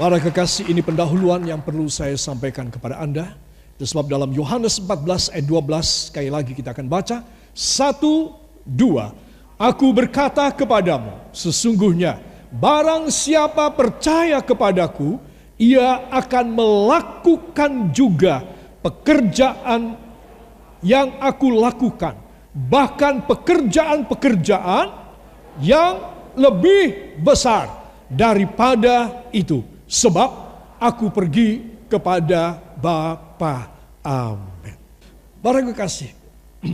Para 0.00 0.16
kekasih 0.16 0.72
ini 0.72 0.80
pendahuluan 0.80 1.44
yang 1.44 1.60
perlu 1.60 1.84
saya 1.92 2.16
sampaikan 2.16 2.72
kepada 2.72 3.04
Anda. 3.04 3.36
Sebab 3.76 4.08
dalam 4.08 4.32
Yohanes 4.32 4.80
14 4.80 5.28
ayat 5.28 5.44
12 5.44 6.08
sekali 6.08 6.32
lagi 6.32 6.56
kita 6.56 6.72
akan 6.72 6.88
baca. 6.88 7.20
Satu, 7.52 8.32
dua. 8.64 9.12
Aku 9.60 9.92
berkata 9.92 10.48
kepadamu, 10.56 11.20
sesungguhnya 11.36 12.16
barang 12.48 13.12
siapa 13.12 13.68
percaya 13.76 14.40
kepadaku, 14.40 15.20
ia 15.60 16.08
akan 16.08 16.48
melakukan 16.48 17.92
juga 17.92 18.40
pekerjaan 18.80 20.00
yang 20.80 21.12
aku 21.20 21.60
lakukan 21.60 22.16
bahkan 22.56 23.20
pekerjaan-pekerjaan 23.28 24.96
yang 25.60 25.92
lebih 26.40 27.20
besar 27.20 27.68
daripada 28.08 29.28
itu. 29.36 29.60
Sebab 29.90 30.30
aku 30.78 31.10
pergi 31.10 31.66
kepada 31.90 32.62
Bapa. 32.78 33.74
Amin. 34.06 34.78
Barang 35.42 35.74
kekasih. 35.74 36.14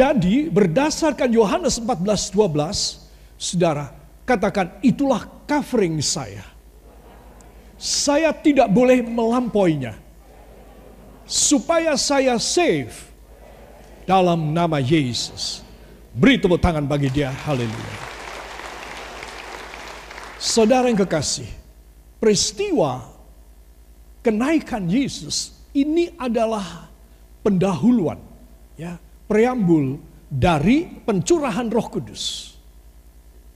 Jadi 0.00 0.48
berdasarkan 0.48 1.28
Yohanes 1.28 1.76
14, 1.76 2.32
12, 2.32 3.36
saudara, 3.36 3.92
katakan 4.24 4.80
itulah 4.80 5.28
covering 5.44 6.00
saya. 6.00 6.48
Saya 7.76 8.32
tidak 8.32 8.72
boleh 8.72 9.04
melampauinya. 9.04 9.92
Supaya 11.28 11.92
saya 12.00 12.40
safe 12.40 13.12
dalam 14.08 14.56
nama 14.56 14.80
Yesus. 14.80 15.60
Beri 16.16 16.40
tepuk 16.40 16.60
tangan 16.60 16.88
bagi 16.88 17.12
dia. 17.12 17.28
Haleluya. 17.44 18.00
Saudara 20.40 20.88
yang 20.88 21.00
kekasih, 21.00 21.63
peristiwa 22.24 23.04
kenaikan 24.24 24.88
Yesus 24.88 25.52
ini 25.76 26.08
adalah 26.16 26.88
pendahuluan, 27.44 28.16
ya, 28.80 28.96
preambul 29.28 30.00
dari 30.32 30.88
pencurahan 31.04 31.68
Roh 31.68 31.84
Kudus. 31.92 32.56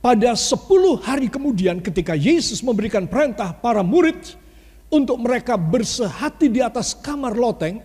Pada 0.05 0.37
10 0.37 1.01
hari 1.01 1.33
kemudian 1.33 1.81
ketika 1.81 2.13
Yesus 2.13 2.61
memberikan 2.61 3.09
perintah 3.09 3.57
para 3.57 3.81
murid 3.81 4.37
untuk 4.93 5.17
mereka 5.17 5.57
bersehati 5.57 6.45
di 6.53 6.61
atas 6.61 6.93
kamar 6.93 7.33
loteng, 7.33 7.81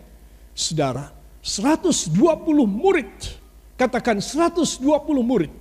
saudara, 0.53 1.09
120 1.41 2.13
murid. 2.69 3.41
Katakan 3.81 4.21
120 4.21 4.85
murid. 5.25 5.57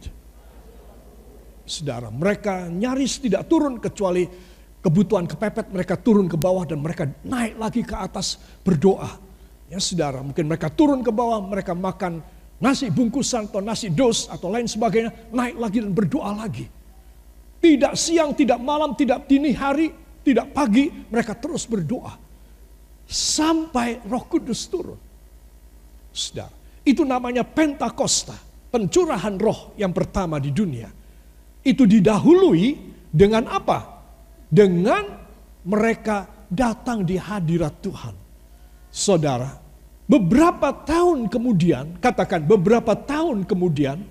Saudara, 1.64 2.12
mereka 2.12 2.68
nyaris 2.68 3.24
tidak 3.24 3.48
turun 3.48 3.80
kecuali 3.80 4.28
kebutuhan 4.84 5.24
kepepet 5.24 5.72
mereka 5.72 5.96
turun 5.96 6.28
ke 6.28 6.36
bawah 6.36 6.68
dan 6.68 6.84
mereka 6.84 7.08
naik 7.24 7.56
lagi 7.56 7.82
ke 7.88 7.96
atas 7.96 8.36
berdoa. 8.68 9.08
Ya 9.72 9.80
saudara, 9.80 10.20
mungkin 10.20 10.46
mereka 10.46 10.68
turun 10.68 11.00
ke 11.00 11.10
bawah, 11.10 11.40
mereka 11.40 11.72
makan 11.72 12.20
nasi 12.60 12.92
bungkusan 12.92 13.48
atau 13.48 13.64
nasi 13.64 13.88
dos 13.88 14.28
atau 14.28 14.52
lain 14.52 14.68
sebagainya, 14.68 15.32
naik 15.32 15.56
lagi 15.56 15.80
dan 15.80 15.96
berdoa 15.96 16.32
lagi. 16.36 16.68
Tidak 17.64 17.96
siang, 17.96 18.36
tidak 18.36 18.60
malam, 18.60 18.92
tidak 18.92 19.24
dini 19.24 19.56
hari, 19.56 19.88
tidak 20.20 20.52
pagi, 20.52 20.92
mereka 21.08 21.32
terus 21.40 21.64
berdoa. 21.64 22.20
Sampai 23.08 24.04
roh 24.04 24.28
kudus 24.28 24.68
turun. 24.68 25.00
Saudara, 26.12 26.52
itu 26.84 27.08
namanya 27.08 27.48
Pentakosta, 27.48 28.36
pencurahan 28.68 29.40
roh 29.40 29.72
yang 29.80 29.96
pertama 29.96 30.44
di 30.44 30.52
dunia. 30.52 30.92
Itu 31.64 31.88
didahului 31.88 32.92
dengan 33.08 33.48
apa? 33.48 33.93
Dengan 34.54 35.18
mereka 35.66 36.30
datang 36.46 37.02
di 37.02 37.18
hadirat 37.18 37.82
Tuhan. 37.82 38.14
Saudara, 38.94 39.50
beberapa 40.06 40.70
tahun 40.70 41.26
kemudian, 41.26 41.98
katakan 41.98 42.46
beberapa 42.46 42.94
tahun 42.94 43.50
kemudian, 43.50 44.06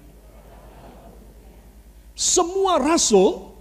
semua 2.18 2.82
rasul 2.82 3.54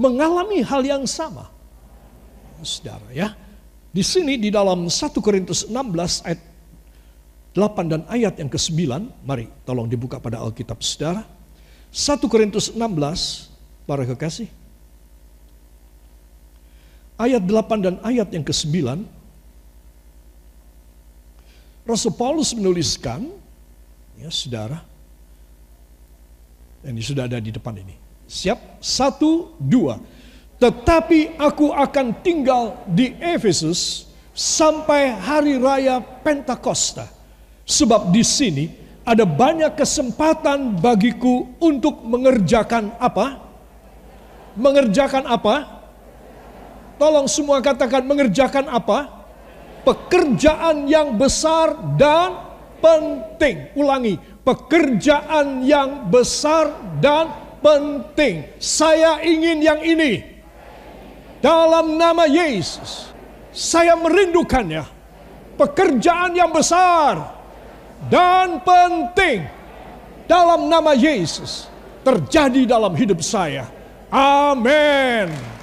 mengalami 0.00 0.64
hal 0.64 0.80
yang 0.80 1.04
sama. 1.04 1.52
Saudara 2.64 3.12
ya. 3.12 3.36
Di 3.92 4.04
sini 4.04 4.36
di 4.36 4.52
dalam 4.52 4.88
1 4.88 5.24
Korintus 5.24 5.68
16 5.68 6.24
ayat 6.28 6.40
8 7.56 7.92
dan 7.92 8.04
ayat 8.12 8.36
yang 8.36 8.52
ke-9, 8.52 8.84
mari 9.24 9.48
tolong 9.64 9.88
dibuka 9.88 10.20
pada 10.20 10.40
Alkitab 10.44 10.84
Saudara. 10.84 11.24
1 11.88 12.20
Korintus 12.28 12.72
16, 12.76 12.76
para 13.88 14.04
kekasih. 14.04 14.52
Ayat 17.16 17.48
8 17.48 17.80
dan 17.80 17.94
ayat 18.04 18.28
yang 18.28 18.44
ke-9, 18.44 18.76
Rasul 21.88 22.12
Paulus 22.12 22.52
menuliskan, 22.52 23.30
ya 24.20 24.28
saudara, 24.28 24.84
ini 26.84 27.00
sudah 27.00 27.24
ada 27.24 27.40
di 27.40 27.54
depan 27.54 27.72
ini. 27.78 27.96
Siap? 28.26 28.82
Satu, 28.82 29.54
dua. 29.56 29.96
Tetapi 30.58 31.38
aku 31.38 31.70
akan 31.72 32.20
tinggal 32.20 32.84
di 32.90 33.14
Efesus 33.22 34.10
sampai 34.34 35.14
hari 35.14 35.56
raya 35.56 36.02
Pentakosta. 36.02 37.08
Sebab 37.66 38.10
di 38.10 38.22
sini 38.26 38.66
ada 39.06 39.22
banyak 39.22 39.78
kesempatan 39.78 40.76
bagiku 40.82 41.54
untuk 41.62 42.02
mengerjakan 42.02 42.92
apa? 42.98 43.38
Mengerjakan 44.58 45.24
apa? 45.30 45.75
Tolong 46.96 47.28
semua 47.28 47.60
katakan 47.60 48.04
mengerjakan 48.08 48.72
apa? 48.72 49.28
Pekerjaan 49.84 50.88
yang 50.88 51.14
besar 51.14 51.76
dan 52.00 52.40
penting. 52.80 53.70
Ulangi, 53.76 54.16
pekerjaan 54.42 55.62
yang 55.62 56.08
besar 56.08 56.72
dan 56.98 57.30
penting. 57.60 58.48
Saya 58.56 59.20
ingin 59.20 59.60
yang 59.60 59.80
ini. 59.84 60.24
Dalam 61.44 62.00
nama 62.00 62.24
Yesus, 62.24 63.12
saya 63.52 63.94
merindukannya. 63.94 64.96
Pekerjaan 65.56 66.36
yang 66.36 66.52
besar 66.52 67.32
dan 68.12 68.60
penting 68.60 69.48
dalam 70.28 70.68
nama 70.68 70.92
Yesus 70.92 71.64
terjadi 72.04 72.68
dalam 72.68 72.92
hidup 72.92 73.24
saya. 73.24 73.64
Amin. 74.12 75.55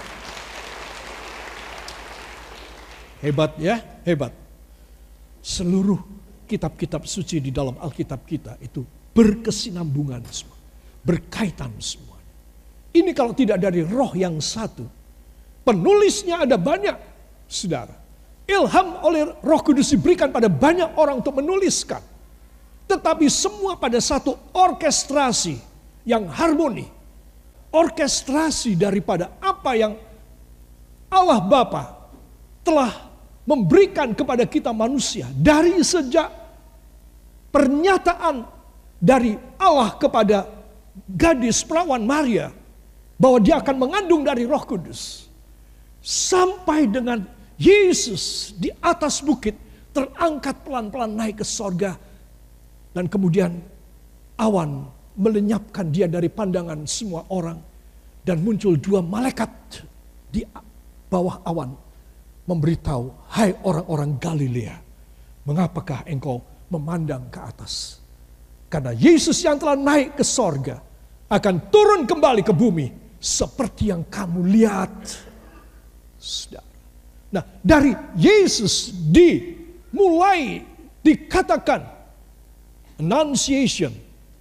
Hebat 3.24 3.56
ya, 3.56 3.80
hebat. 4.04 4.36
Seluruh 5.40 6.00
kitab-kitab 6.44 7.08
suci 7.08 7.40
di 7.40 7.56
dalam 7.56 7.80
Alkitab 7.80 8.28
kita 8.28 8.60
itu 8.60 8.84
berkesinambungan 9.16 10.20
semua, 10.28 10.60
berkaitan 11.08 11.72
semua. 11.80 12.20
Ini 12.92 13.16
kalau 13.16 13.32
tidak 13.32 13.64
dari 13.64 13.80
roh 13.80 14.12
yang 14.12 14.44
satu, 14.44 14.84
penulisnya 15.64 16.44
ada 16.44 16.60
banyak, 16.60 17.00
saudara. 17.48 17.96
Ilham 18.44 19.00
oleh 19.08 19.40
roh 19.40 19.62
kudus 19.64 19.96
diberikan 19.96 20.28
pada 20.28 20.52
banyak 20.52 21.00
orang 21.00 21.24
untuk 21.24 21.40
menuliskan. 21.40 22.04
Tetapi 22.92 23.32
semua 23.32 23.80
pada 23.80 24.04
satu 24.04 24.36
orkestrasi 24.52 25.56
yang 26.04 26.28
harmoni. 26.28 26.92
Orkestrasi 27.72 28.76
daripada 28.76 29.32
apa 29.40 29.72
yang 29.80 29.96
Allah 31.08 31.40
Bapa 31.40 32.04
telah 32.62 33.13
memberikan 33.44 34.16
kepada 34.16 34.48
kita 34.48 34.72
manusia 34.72 35.28
dari 35.36 35.80
sejak 35.84 36.32
pernyataan 37.52 38.48
dari 38.98 39.36
Allah 39.60 39.96
kepada 40.00 40.48
gadis 41.08 41.62
perawan 41.64 42.02
Maria 42.04 42.50
bahwa 43.20 43.38
dia 43.44 43.60
akan 43.60 43.76
mengandung 43.76 44.24
dari 44.24 44.48
Roh 44.48 44.64
Kudus 44.64 45.28
sampai 46.00 46.88
dengan 46.88 47.24
Yesus 47.60 48.56
di 48.58 48.72
atas 48.80 49.20
bukit 49.20 49.56
terangkat 49.94 50.64
pelan-pelan 50.66 51.14
naik 51.14 51.44
ke 51.44 51.46
sorga 51.46 52.00
dan 52.94 53.10
kemudian 53.10 53.58
awan 54.38 54.86
melenyapkan 55.18 55.90
dia 55.94 56.10
dari 56.10 56.30
pandangan 56.30 56.86
semua 56.90 57.26
orang. 57.30 57.60
Dan 58.24 58.40
muncul 58.40 58.80
dua 58.80 59.04
malaikat 59.04 59.52
di 60.32 60.48
bawah 61.12 61.44
awan. 61.44 61.76
Memberitahu, 62.44 63.32
hai 63.32 63.56
orang-orang 63.64 64.20
Galilea. 64.20 64.76
Mengapakah 65.48 66.04
engkau 66.08 66.44
memandang 66.68 67.28
ke 67.32 67.40
atas? 67.40 68.04
Karena 68.68 68.92
Yesus 68.92 69.40
yang 69.46 69.62
telah 69.62 69.78
naik 69.78 70.20
ke 70.20 70.26
sorga. 70.26 70.82
Akan 71.32 71.72
turun 71.72 72.04
kembali 72.04 72.42
ke 72.44 72.52
bumi. 72.52 72.90
Seperti 73.22 73.94
yang 73.94 74.04
kamu 74.10 74.44
lihat. 74.50 74.92
Nah 77.32 77.44
dari 77.64 77.96
Yesus 78.20 78.92
dimulai 78.92 80.64
dikatakan 81.00 81.84
Annunciation 83.00 83.92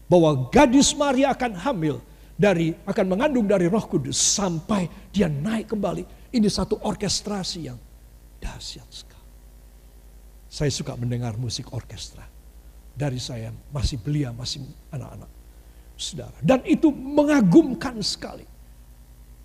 bahwa 0.07 0.51
gadis 0.53 0.93
Maria 0.93 1.33
akan 1.33 1.57
hamil 1.57 1.97
dari 2.37 2.75
akan 2.85 3.07
mengandung 3.07 3.47
dari 3.49 3.67
Roh 3.67 3.87
Kudus 3.87 4.19
sampai 4.19 4.87
dia 5.11 5.27
naik 5.31 5.73
kembali. 5.73 6.33
Ini 6.33 6.49
satu 6.51 6.81
orkestrasi 6.83 7.59
yang 7.67 7.79
dahsyat 8.42 8.88
sekali. 8.90 9.31
Saya 10.50 10.68
suka 10.74 10.98
mendengar 10.98 11.38
musik 11.38 11.70
orkestra. 11.70 12.26
Dari 12.92 13.16
saya 13.16 13.55
masih 13.70 13.96
belia, 14.02 14.35
masih 14.35 14.66
anak-anak. 14.90 15.31
Saudara. 15.96 16.35
Dan 16.42 16.61
itu 16.66 16.90
mengagumkan 16.90 17.96
sekali. 18.02 18.44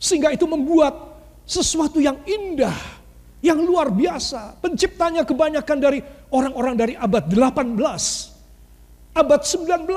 Sehingga 0.01 0.33
itu 0.33 0.43
membuat 0.49 1.21
sesuatu 1.47 2.01
yang 2.01 2.17
indah, 2.27 2.75
yang 3.39 3.62
luar 3.62 3.88
biasa. 3.93 4.60
Penciptanya 4.60 5.23
kebanyakan 5.23 5.77
dari 5.79 6.03
orang-orang 6.33 6.75
dari 6.75 6.93
abad 6.97 7.23
18 7.29 8.38
abad 9.17 9.41
19. 9.41 9.89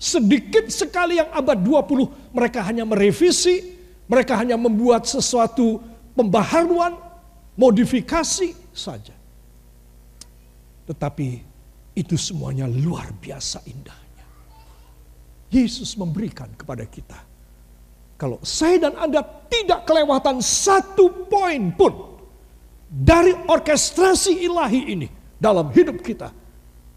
Sedikit 0.00 0.68
sekali 0.72 1.20
yang 1.20 1.28
abad 1.32 1.56
20 1.60 2.32
mereka 2.32 2.60
hanya 2.64 2.84
merevisi, 2.84 3.76
mereka 4.08 4.36
hanya 4.36 4.56
membuat 4.56 5.08
sesuatu 5.08 5.80
pembaharuan, 6.16 6.96
modifikasi 7.54 8.74
saja. 8.74 9.14
Tetapi 10.84 11.28
itu 11.96 12.16
semuanya 12.18 12.68
luar 12.68 13.14
biasa 13.14 13.62
indahnya. 13.64 14.26
Yesus 15.48 15.94
memberikan 15.94 16.50
kepada 16.58 16.82
kita. 16.84 17.16
Kalau 18.18 18.38
saya 18.42 18.90
dan 18.90 18.94
Anda 18.98 19.22
tidak 19.50 19.86
kelewatan 19.86 20.42
satu 20.42 21.26
poin 21.30 21.74
pun 21.74 22.18
dari 22.90 23.34
orkestrasi 23.34 24.44
ilahi 24.46 24.82
ini 24.94 25.08
dalam 25.38 25.70
hidup 25.74 25.98
kita, 25.98 26.30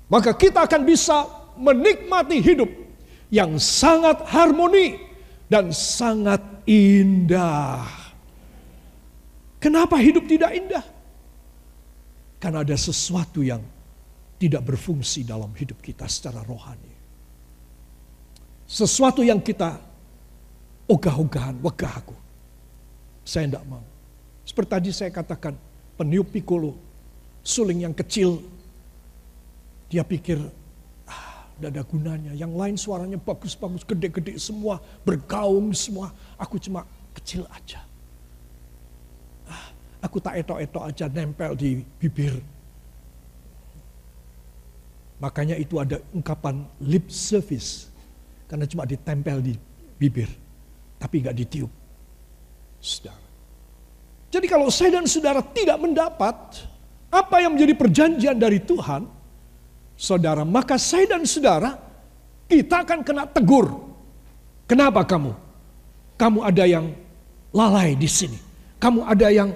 maka 0.10 0.34
kita 0.38 0.65
akan 0.70 0.82
bisa 0.86 1.26
menikmati 1.58 2.38
hidup 2.38 2.70
yang 3.34 3.58
sangat 3.58 4.22
harmoni 4.30 5.02
dan 5.50 5.74
sangat 5.74 6.39
indah. 6.70 7.97
Kenapa 9.58 9.98
hidup 9.98 10.30
tidak 10.30 10.54
indah? 10.54 10.86
Karena 12.38 12.62
ada 12.62 12.78
sesuatu 12.78 13.41
yang 13.41 13.62
tidak 14.38 14.62
berfungsi 14.70 15.26
dalam 15.26 15.50
hidup 15.58 15.82
kita 15.82 16.06
secara 16.06 16.46
rohani. 16.46 16.93
Sesuatu 18.70 19.26
yang 19.26 19.41
kita 19.41 19.82
ogah-ogahan, 20.86 21.58
wegah 21.65 21.93
aku. 21.98 22.13
Saya 23.26 23.50
tidak 23.50 23.65
mau. 23.65 23.84
Seperti 24.46 24.70
tadi 24.70 24.89
saya 24.93 25.10
katakan, 25.10 25.58
peniup 25.98 26.30
pikolo, 26.30 26.78
suling 27.41 27.84
yang 27.84 27.96
kecil 27.98 28.39
dia 29.89 30.04
pikir, 30.04 30.38
ah, 31.10 31.48
tidak 31.58 31.70
ada 31.74 31.84
gunanya. 31.88 32.32
Yang 32.38 32.54
lain 32.54 32.76
suaranya 32.78 33.17
bagus-bagus, 33.17 33.88
gede-gede 33.88 34.38
semua, 34.38 34.78
bergaung 35.02 35.74
semua. 35.74 36.13
Aku 36.38 36.62
cuma 36.62 36.86
kecil 37.17 37.48
aja. 37.50 37.82
Aku 40.02 40.22
tak 40.22 40.38
etok-etok 40.46 40.84
aja 40.94 41.06
nempel 41.10 41.58
di 41.58 41.82
bibir. 41.98 42.38
Makanya 45.18 45.58
itu 45.58 45.82
ada 45.82 45.98
ungkapan 46.14 46.62
lip 46.86 47.10
service. 47.10 47.90
Karena 48.46 48.70
cuma 48.70 48.86
ditempel 48.86 49.42
di 49.42 49.54
bibir. 49.98 50.30
Tapi 51.02 51.26
nggak 51.26 51.38
ditiup. 51.38 51.72
Saudara. 52.78 53.26
Jadi 54.30 54.46
kalau 54.46 54.70
saya 54.70 55.02
dan 55.02 55.10
saudara 55.10 55.42
tidak 55.42 55.82
mendapat 55.82 56.36
apa 57.10 57.36
yang 57.42 57.58
menjadi 57.58 57.74
perjanjian 57.74 58.38
dari 58.38 58.62
Tuhan, 58.62 59.08
saudara, 59.98 60.46
maka 60.46 60.78
saya 60.78 61.18
dan 61.18 61.26
saudara 61.26 61.74
kita 62.46 62.86
akan 62.86 63.02
kena 63.02 63.26
tegur. 63.26 63.72
Kenapa 64.70 65.02
kamu? 65.08 65.34
Kamu 66.20 66.40
ada 66.44 66.64
yang 66.68 66.92
lalai 67.56 67.98
di 67.98 68.06
sini. 68.06 68.38
Kamu 68.78 69.08
ada 69.08 69.32
yang 69.34 69.50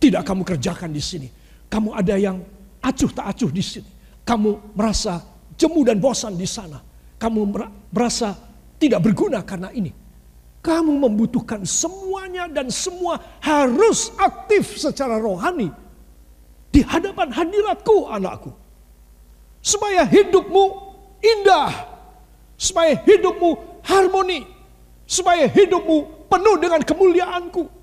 tidak 0.00 0.24
kamu 0.24 0.42
kerjakan 0.42 0.90
di 0.90 1.02
sini. 1.04 1.28
Kamu 1.68 1.92
ada 1.92 2.16
yang 2.16 2.40
acuh 2.80 3.12
tak 3.12 3.36
acuh 3.36 3.52
di 3.52 3.60
sini. 3.60 3.86
Kamu 4.24 4.74
merasa 4.74 5.20
jemu 5.54 5.80
dan 5.84 6.00
bosan 6.00 6.34
di 6.40 6.48
sana. 6.48 6.80
Kamu 7.20 7.40
merasa 7.92 8.32
tidak 8.80 9.04
berguna 9.04 9.44
karena 9.44 9.68
ini. 9.76 9.92
Kamu 10.60 10.92
membutuhkan 10.96 11.64
semuanya 11.68 12.48
dan 12.48 12.72
semua 12.72 13.20
harus 13.40 14.12
aktif 14.16 14.76
secara 14.76 15.20
rohani 15.20 15.72
di 16.72 16.80
hadapan 16.84 17.32
hadiratku 17.32 18.08
anakku. 18.08 18.52
Supaya 19.60 20.08
hidupmu 20.08 20.64
indah, 21.20 21.68
supaya 22.56 22.96
hidupmu 22.96 23.84
harmoni, 23.84 24.48
supaya 25.04 25.44
hidupmu 25.44 26.28
penuh 26.28 26.56
dengan 26.56 26.80
kemuliaanku. 26.80 27.79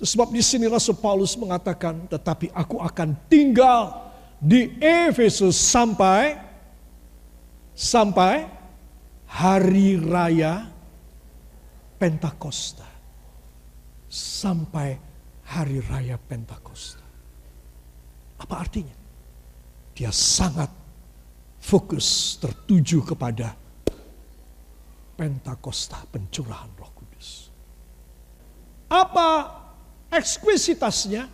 Sebab 0.00 0.32
di 0.32 0.40
sini 0.40 0.64
Rasul 0.64 0.96
Paulus 0.96 1.36
mengatakan, 1.36 2.08
tetapi 2.08 2.48
aku 2.56 2.80
akan 2.80 3.28
tinggal 3.28 4.08
di 4.40 4.80
Efesus 4.80 5.60
sampai 5.60 6.40
sampai 7.76 8.48
hari 9.28 10.00
raya 10.00 10.64
Pentakosta. 12.00 12.88
Sampai 14.08 14.96
hari 15.52 15.84
raya 15.84 16.16
Pentakosta. 16.16 17.04
Apa 18.40 18.56
artinya? 18.56 18.96
Dia 19.92 20.08
sangat 20.08 20.72
fokus 21.60 22.40
tertuju 22.40 23.04
kepada 23.04 23.52
Pentakosta, 25.12 26.00
pencurahan 26.08 26.72
Roh 26.80 26.88
Kudus. 26.96 27.52
Apa 28.88 29.59
ekskuisitasnya? 30.10 31.26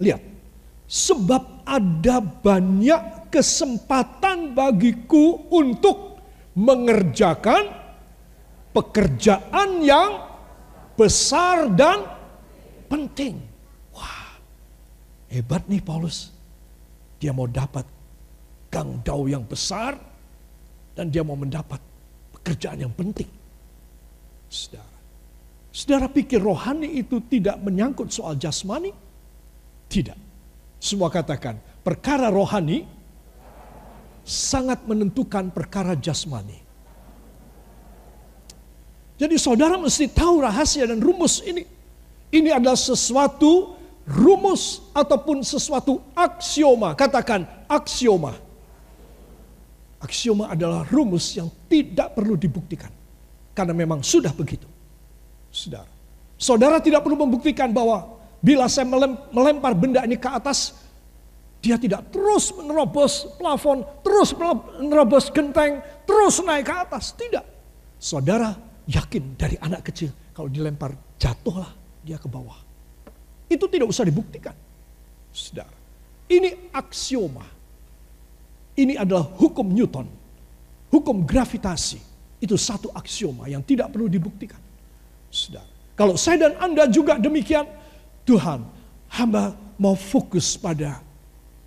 Lihat, 0.00 0.22
sebab 0.88 1.64
ada 1.64 2.20
banyak 2.20 3.32
kesempatan 3.32 4.56
bagiku 4.56 5.48
untuk 5.52 6.20
mengerjakan 6.56 7.68
pekerjaan 8.72 9.84
yang 9.84 10.24
besar 10.96 11.68
dan 11.72 12.04
penting. 12.88 13.40
Wah, 13.92 14.40
hebat 15.28 15.68
nih 15.68 15.84
Paulus. 15.84 16.32
Dia 17.20 17.32
mau 17.32 17.48
dapat 17.48 17.84
gang 18.72 19.00
dau 19.04 19.24
yang 19.28 19.44
besar 19.44 19.96
dan 20.96 21.12
dia 21.12 21.20
mau 21.20 21.36
mendapat 21.36 21.80
pekerjaan 22.40 22.88
yang 22.88 22.92
penting. 22.92 23.28
Saudara. 24.48 24.95
Saudara 25.76 26.08
pikir 26.08 26.40
rohani 26.40 26.88
itu 26.96 27.20
tidak 27.20 27.60
menyangkut 27.60 28.08
soal 28.08 28.32
jasmani? 28.40 28.96
Tidak. 29.92 30.16
Semua 30.80 31.12
katakan, 31.12 31.60
perkara 31.84 32.32
rohani 32.32 32.88
sangat 34.24 34.88
menentukan 34.88 35.52
perkara 35.52 35.92
jasmani. 35.92 36.64
Jadi 39.20 39.36
saudara 39.36 39.76
mesti 39.76 40.08
tahu 40.08 40.40
rahasia 40.40 40.88
dan 40.88 40.96
rumus 40.96 41.44
ini. 41.44 41.68
Ini 42.32 42.56
adalah 42.56 42.80
sesuatu 42.80 43.76
rumus 44.08 44.80
ataupun 44.96 45.44
sesuatu 45.44 46.00
aksioma. 46.16 46.96
Katakan 46.96 47.44
aksioma. 47.68 48.32
Aksioma 50.00 50.56
adalah 50.56 50.88
rumus 50.88 51.36
yang 51.36 51.52
tidak 51.68 52.16
perlu 52.16 52.32
dibuktikan. 52.32 52.88
Karena 53.52 53.76
memang 53.76 54.00
sudah 54.00 54.32
begitu. 54.32 54.75
Saudara. 55.56 55.88
Saudara 56.36 56.76
tidak 56.84 57.00
perlu 57.00 57.16
membuktikan 57.16 57.72
bahwa 57.72 58.16
Bila 58.46 58.70
saya 58.70 58.86
melempar 59.34 59.74
benda 59.74 60.06
ini 60.06 60.14
ke 60.14 60.30
atas, 60.30 60.76
dia 61.58 61.74
tidak 61.80 62.14
terus 62.14 62.54
menerobos 62.54 63.26
plafon, 63.34 63.82
terus 64.06 64.30
menerobos 64.78 65.32
genteng, 65.34 65.82
terus 66.06 66.38
naik 66.46 66.70
ke 66.70 66.74
atas. 66.78 67.10
Tidak. 67.16 67.42
Saudara 67.98 68.54
yakin 68.86 69.34
dari 69.34 69.58
anak 69.58 69.88
kecil, 69.90 70.14
kalau 70.30 70.46
dilempar 70.46 70.94
jatuhlah 71.18 71.74
dia 72.06 72.22
ke 72.22 72.30
bawah. 72.30 72.60
Itu 73.50 73.66
tidak 73.66 73.90
usah 73.90 74.06
dibuktikan. 74.06 74.54
Saudara, 75.34 75.74
ini 76.30 76.70
aksioma. 76.70 77.46
Ini 78.78 78.94
adalah 79.00 79.26
hukum 79.40 79.72
Newton. 79.72 80.06
Hukum 80.92 81.26
gravitasi. 81.26 81.98
Itu 82.38 82.54
satu 82.54 82.92
aksioma 82.92 83.50
yang 83.50 83.64
tidak 83.66 83.90
perlu 83.90 84.06
dibuktikan. 84.06 84.65
Saudara, 85.36 85.68
kalau 85.92 86.16
saya 86.16 86.48
dan 86.48 86.56
Anda 86.56 86.88
juga 86.88 87.20
demikian, 87.20 87.68
Tuhan, 88.24 88.64
hamba 89.12 89.52
mau 89.76 89.92
fokus 89.92 90.56
pada 90.56 91.04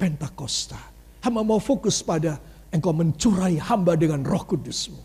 Pentakosta. 0.01 0.79
Hamba 1.21 1.45
mau 1.45 1.62
fokus 1.62 2.01
pada 2.01 2.41
engkau 2.73 2.89
mencurai 2.95 3.62
hamba 3.62 3.93
dengan 3.93 4.25
roh 4.25 4.41
kudusmu. 4.41 4.97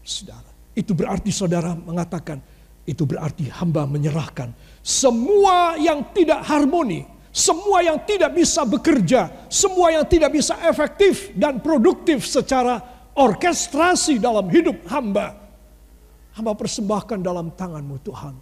Saudara, 0.00 0.48
itu 0.72 0.96
berarti 0.96 1.28
saudara 1.28 1.76
mengatakan, 1.76 2.40
itu 2.88 3.04
berarti 3.04 3.52
hamba 3.52 3.84
menyerahkan 3.84 4.56
semua 4.80 5.76
yang 5.76 6.00
tidak 6.16 6.40
harmoni, 6.48 7.04
semua 7.28 7.84
yang 7.84 8.00
tidak 8.08 8.32
bisa 8.32 8.64
bekerja, 8.64 9.28
semua 9.52 9.92
yang 9.92 10.08
tidak 10.08 10.32
bisa 10.32 10.56
efektif 10.64 11.36
dan 11.36 11.60
produktif 11.60 12.24
secara 12.24 12.80
orkestrasi 13.12 14.16
dalam 14.16 14.48
hidup 14.48 14.80
hamba. 14.88 15.36
Hamba 16.40 16.56
persembahkan 16.56 17.20
dalam 17.20 17.52
tanganmu 17.52 18.00
Tuhan 18.00 18.32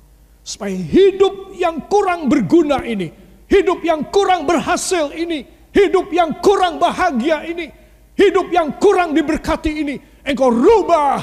Supaya 0.46 0.72
hidup 0.72 1.52
yang 1.58 1.90
kurang 1.92 2.30
berguna 2.30 2.80
ini, 2.80 3.12
hidup 3.50 3.84
yang 3.84 4.06
kurang 4.08 4.48
berhasil 4.48 5.12
ini, 5.12 5.44
hidup 5.76 6.08
yang 6.08 6.40
kurang 6.40 6.80
bahagia 6.80 7.44
ini, 7.44 7.68
hidup 8.16 8.48
yang 8.48 8.72
kurang 8.80 9.12
diberkati 9.12 9.84
ini, 9.84 10.00
engkau 10.24 10.48
rubah 10.48 11.20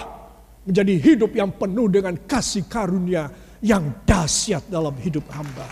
menjadi 0.62 0.94
hidup 0.94 1.34
yang 1.34 1.50
penuh 1.58 1.90
dengan 1.90 2.14
kasih 2.30 2.70
karunia 2.70 3.34
yang 3.66 4.06
dahsyat 4.06 4.62
dalam 4.70 4.94
hidup 5.02 5.26
hamba. 5.34 5.66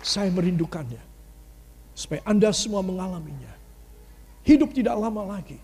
Saya 0.00 0.32
merindukannya. 0.32 1.02
Supaya 1.92 2.24
Anda 2.24 2.56
semua 2.56 2.80
mengalaminya. 2.80 3.52
Hidup 4.48 4.72
tidak 4.72 4.96
lama 4.96 5.36
lagi. 5.36 5.60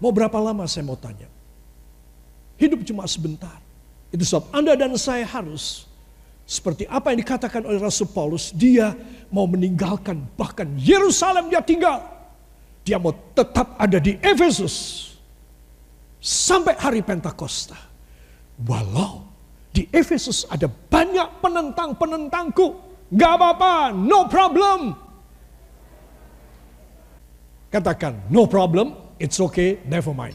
Mau 0.00 0.10
berapa 0.10 0.34
lama 0.40 0.64
saya 0.64 0.82
mau 0.82 0.96
tanya? 0.96 1.28
Hidup 2.56 2.80
cuma 2.88 3.04
sebentar. 3.04 3.60
Itu 4.10 4.24
sebab 4.24 4.50
Anda 4.50 4.74
dan 4.74 4.96
saya 4.96 5.28
harus 5.28 5.86
seperti 6.48 6.82
apa 6.90 7.14
yang 7.14 7.22
dikatakan 7.22 7.62
oleh 7.62 7.78
Rasul 7.78 8.10
Paulus, 8.10 8.50
dia 8.50 8.90
mau 9.30 9.46
meninggalkan 9.46 10.26
bahkan 10.34 10.66
Yerusalem 10.74 11.46
dia 11.46 11.62
tinggal. 11.62 12.02
Dia 12.82 12.98
mau 12.98 13.14
tetap 13.36 13.78
ada 13.78 14.02
di 14.02 14.18
Efesus 14.18 15.06
sampai 16.18 16.74
hari 16.74 17.06
Pentakosta. 17.06 17.78
Walau 18.66 19.30
di 19.70 19.86
Efesus 19.94 20.42
ada 20.50 20.66
banyak 20.66 21.38
penentang-penentangku, 21.38 22.66
gak 23.14 23.32
apa-apa, 23.38 23.94
no 23.94 24.26
problem. 24.26 24.98
Katakan, 27.70 28.26
no 28.26 28.50
problem, 28.50 28.90
it's 29.20 29.36
okay, 29.38 29.78
never 29.84 30.16
mind. 30.16 30.34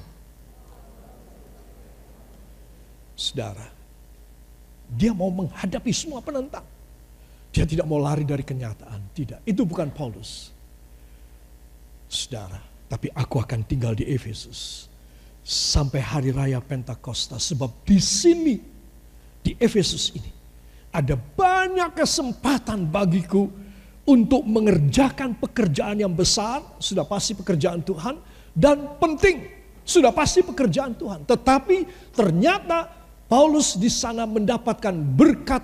Saudara, 3.18 3.66
dia 4.86 5.10
mau 5.12 5.34
menghadapi 5.34 5.90
semua 5.90 6.22
penentang. 6.22 6.64
Dia 7.50 7.66
tidak 7.66 7.90
mau 7.90 7.98
lari 7.98 8.28
dari 8.28 8.46
kenyataan. 8.46 9.10
Tidak, 9.16 9.42
itu 9.48 9.66
bukan 9.66 9.90
Paulus. 9.90 10.54
Saudara, 12.06 12.62
tapi 12.86 13.10
aku 13.10 13.42
akan 13.42 13.66
tinggal 13.66 13.98
di 13.98 14.06
Efesus 14.06 14.86
sampai 15.46 16.02
hari 16.02 16.30
raya 16.30 16.62
Pentakosta 16.62 17.38
sebab 17.38 17.86
di 17.86 17.98
sini 18.02 18.58
di 19.46 19.54
Efesus 19.62 20.14
ini 20.18 20.32
ada 20.90 21.14
banyak 21.14 21.94
kesempatan 21.94 22.90
bagiku 22.90 23.46
untuk 24.06 24.46
mengerjakan 24.46 25.34
pekerjaan 25.38 25.98
yang 25.98 26.14
besar, 26.14 26.62
sudah 26.78 27.04
pasti 27.10 27.34
pekerjaan 27.34 27.82
Tuhan 27.82 28.16
dan 28.56 28.96
penting, 28.96 29.52
sudah 29.84 30.16
pasti 30.16 30.40
pekerjaan 30.40 30.96
Tuhan. 30.96 31.28
Tetapi 31.28 32.10
ternyata 32.16 32.88
Paulus 33.28 33.76
di 33.76 33.92
sana 33.92 34.24
mendapatkan 34.24 34.96
berkat 34.96 35.62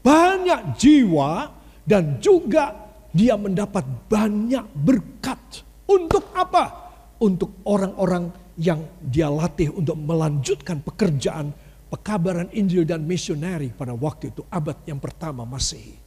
banyak 0.00 0.74
jiwa 0.80 1.52
dan 1.84 2.16
juga 2.18 2.72
dia 3.12 3.36
mendapat 3.36 3.84
banyak 4.08 4.64
berkat. 4.72 5.60
Untuk 5.84 6.32
apa? 6.32 6.90
Untuk 7.20 7.60
orang-orang 7.68 8.32
yang 8.56 8.82
dia 8.98 9.28
latih 9.28 9.70
untuk 9.76 9.94
melanjutkan 9.94 10.80
pekerjaan 10.80 11.52
pekabaran 11.92 12.48
Injil 12.56 12.88
dan 12.88 13.04
misioneri 13.04 13.68
pada 13.68 13.92
waktu 13.92 14.32
itu 14.32 14.42
abad 14.48 14.80
yang 14.88 14.96
pertama 14.96 15.44
Masehi. 15.44 16.00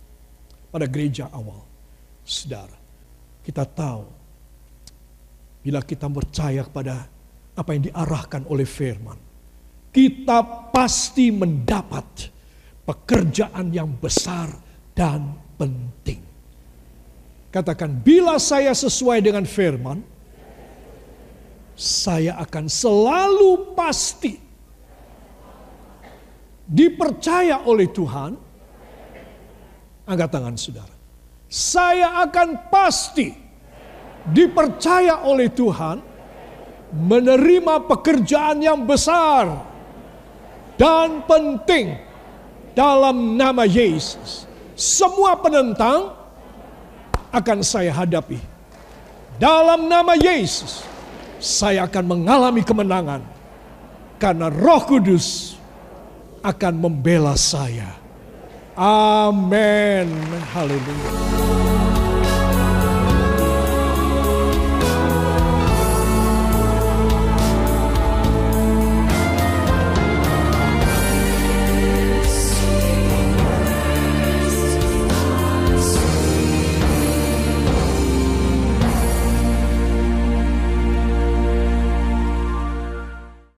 pada 0.74 0.92
gereja 0.92 1.32
awal. 1.32 1.64
Saudara, 2.28 2.76
kita 3.48 3.64
tahu 3.64 4.25
bila 5.66 5.82
kita 5.82 6.06
percaya 6.06 6.62
kepada 6.62 7.10
apa 7.58 7.70
yang 7.74 7.90
diarahkan 7.90 8.46
oleh 8.54 8.70
firman, 8.70 9.18
kita 9.90 10.70
pasti 10.70 11.34
mendapat 11.34 12.30
pekerjaan 12.86 13.74
yang 13.74 13.90
besar 13.98 14.54
dan 14.94 15.34
penting. 15.58 16.22
Katakan, 17.50 17.98
bila 17.98 18.38
saya 18.38 18.78
sesuai 18.78 19.26
dengan 19.26 19.42
firman, 19.50 20.06
saya 21.74 22.38
akan 22.46 22.70
selalu 22.70 23.74
pasti 23.74 24.38
dipercaya 26.70 27.66
oleh 27.66 27.90
Tuhan. 27.90 28.38
Angkat 30.06 30.30
tangan 30.30 30.54
saudara. 30.62 30.94
Saya 31.50 32.22
akan 32.22 32.70
pasti 32.70 33.45
dipercaya 34.30 35.26
oleh 35.26 35.50
Tuhan 35.54 36.02
menerima 36.96 37.76
pekerjaan 37.86 38.64
yang 38.64 38.86
besar 38.88 39.66
dan 40.80 41.24
penting 41.28 42.00
dalam 42.76 43.40
nama 43.40 43.64
Yesus. 43.64 44.48
Semua 44.76 45.40
penentang 45.40 46.12
akan 47.32 47.60
saya 47.64 47.92
hadapi. 47.96 48.40
Dalam 49.36 49.92
nama 49.92 50.16
Yesus, 50.16 50.88
saya 51.40 51.84
akan 51.84 52.04
mengalami 52.16 52.64
kemenangan 52.64 53.20
karena 54.16 54.48
Roh 54.48 54.84
Kudus 54.88 55.60
akan 56.40 56.74
membela 56.80 57.36
saya. 57.36 58.00
Amin. 58.76 60.12
Haleluya. 60.56 61.75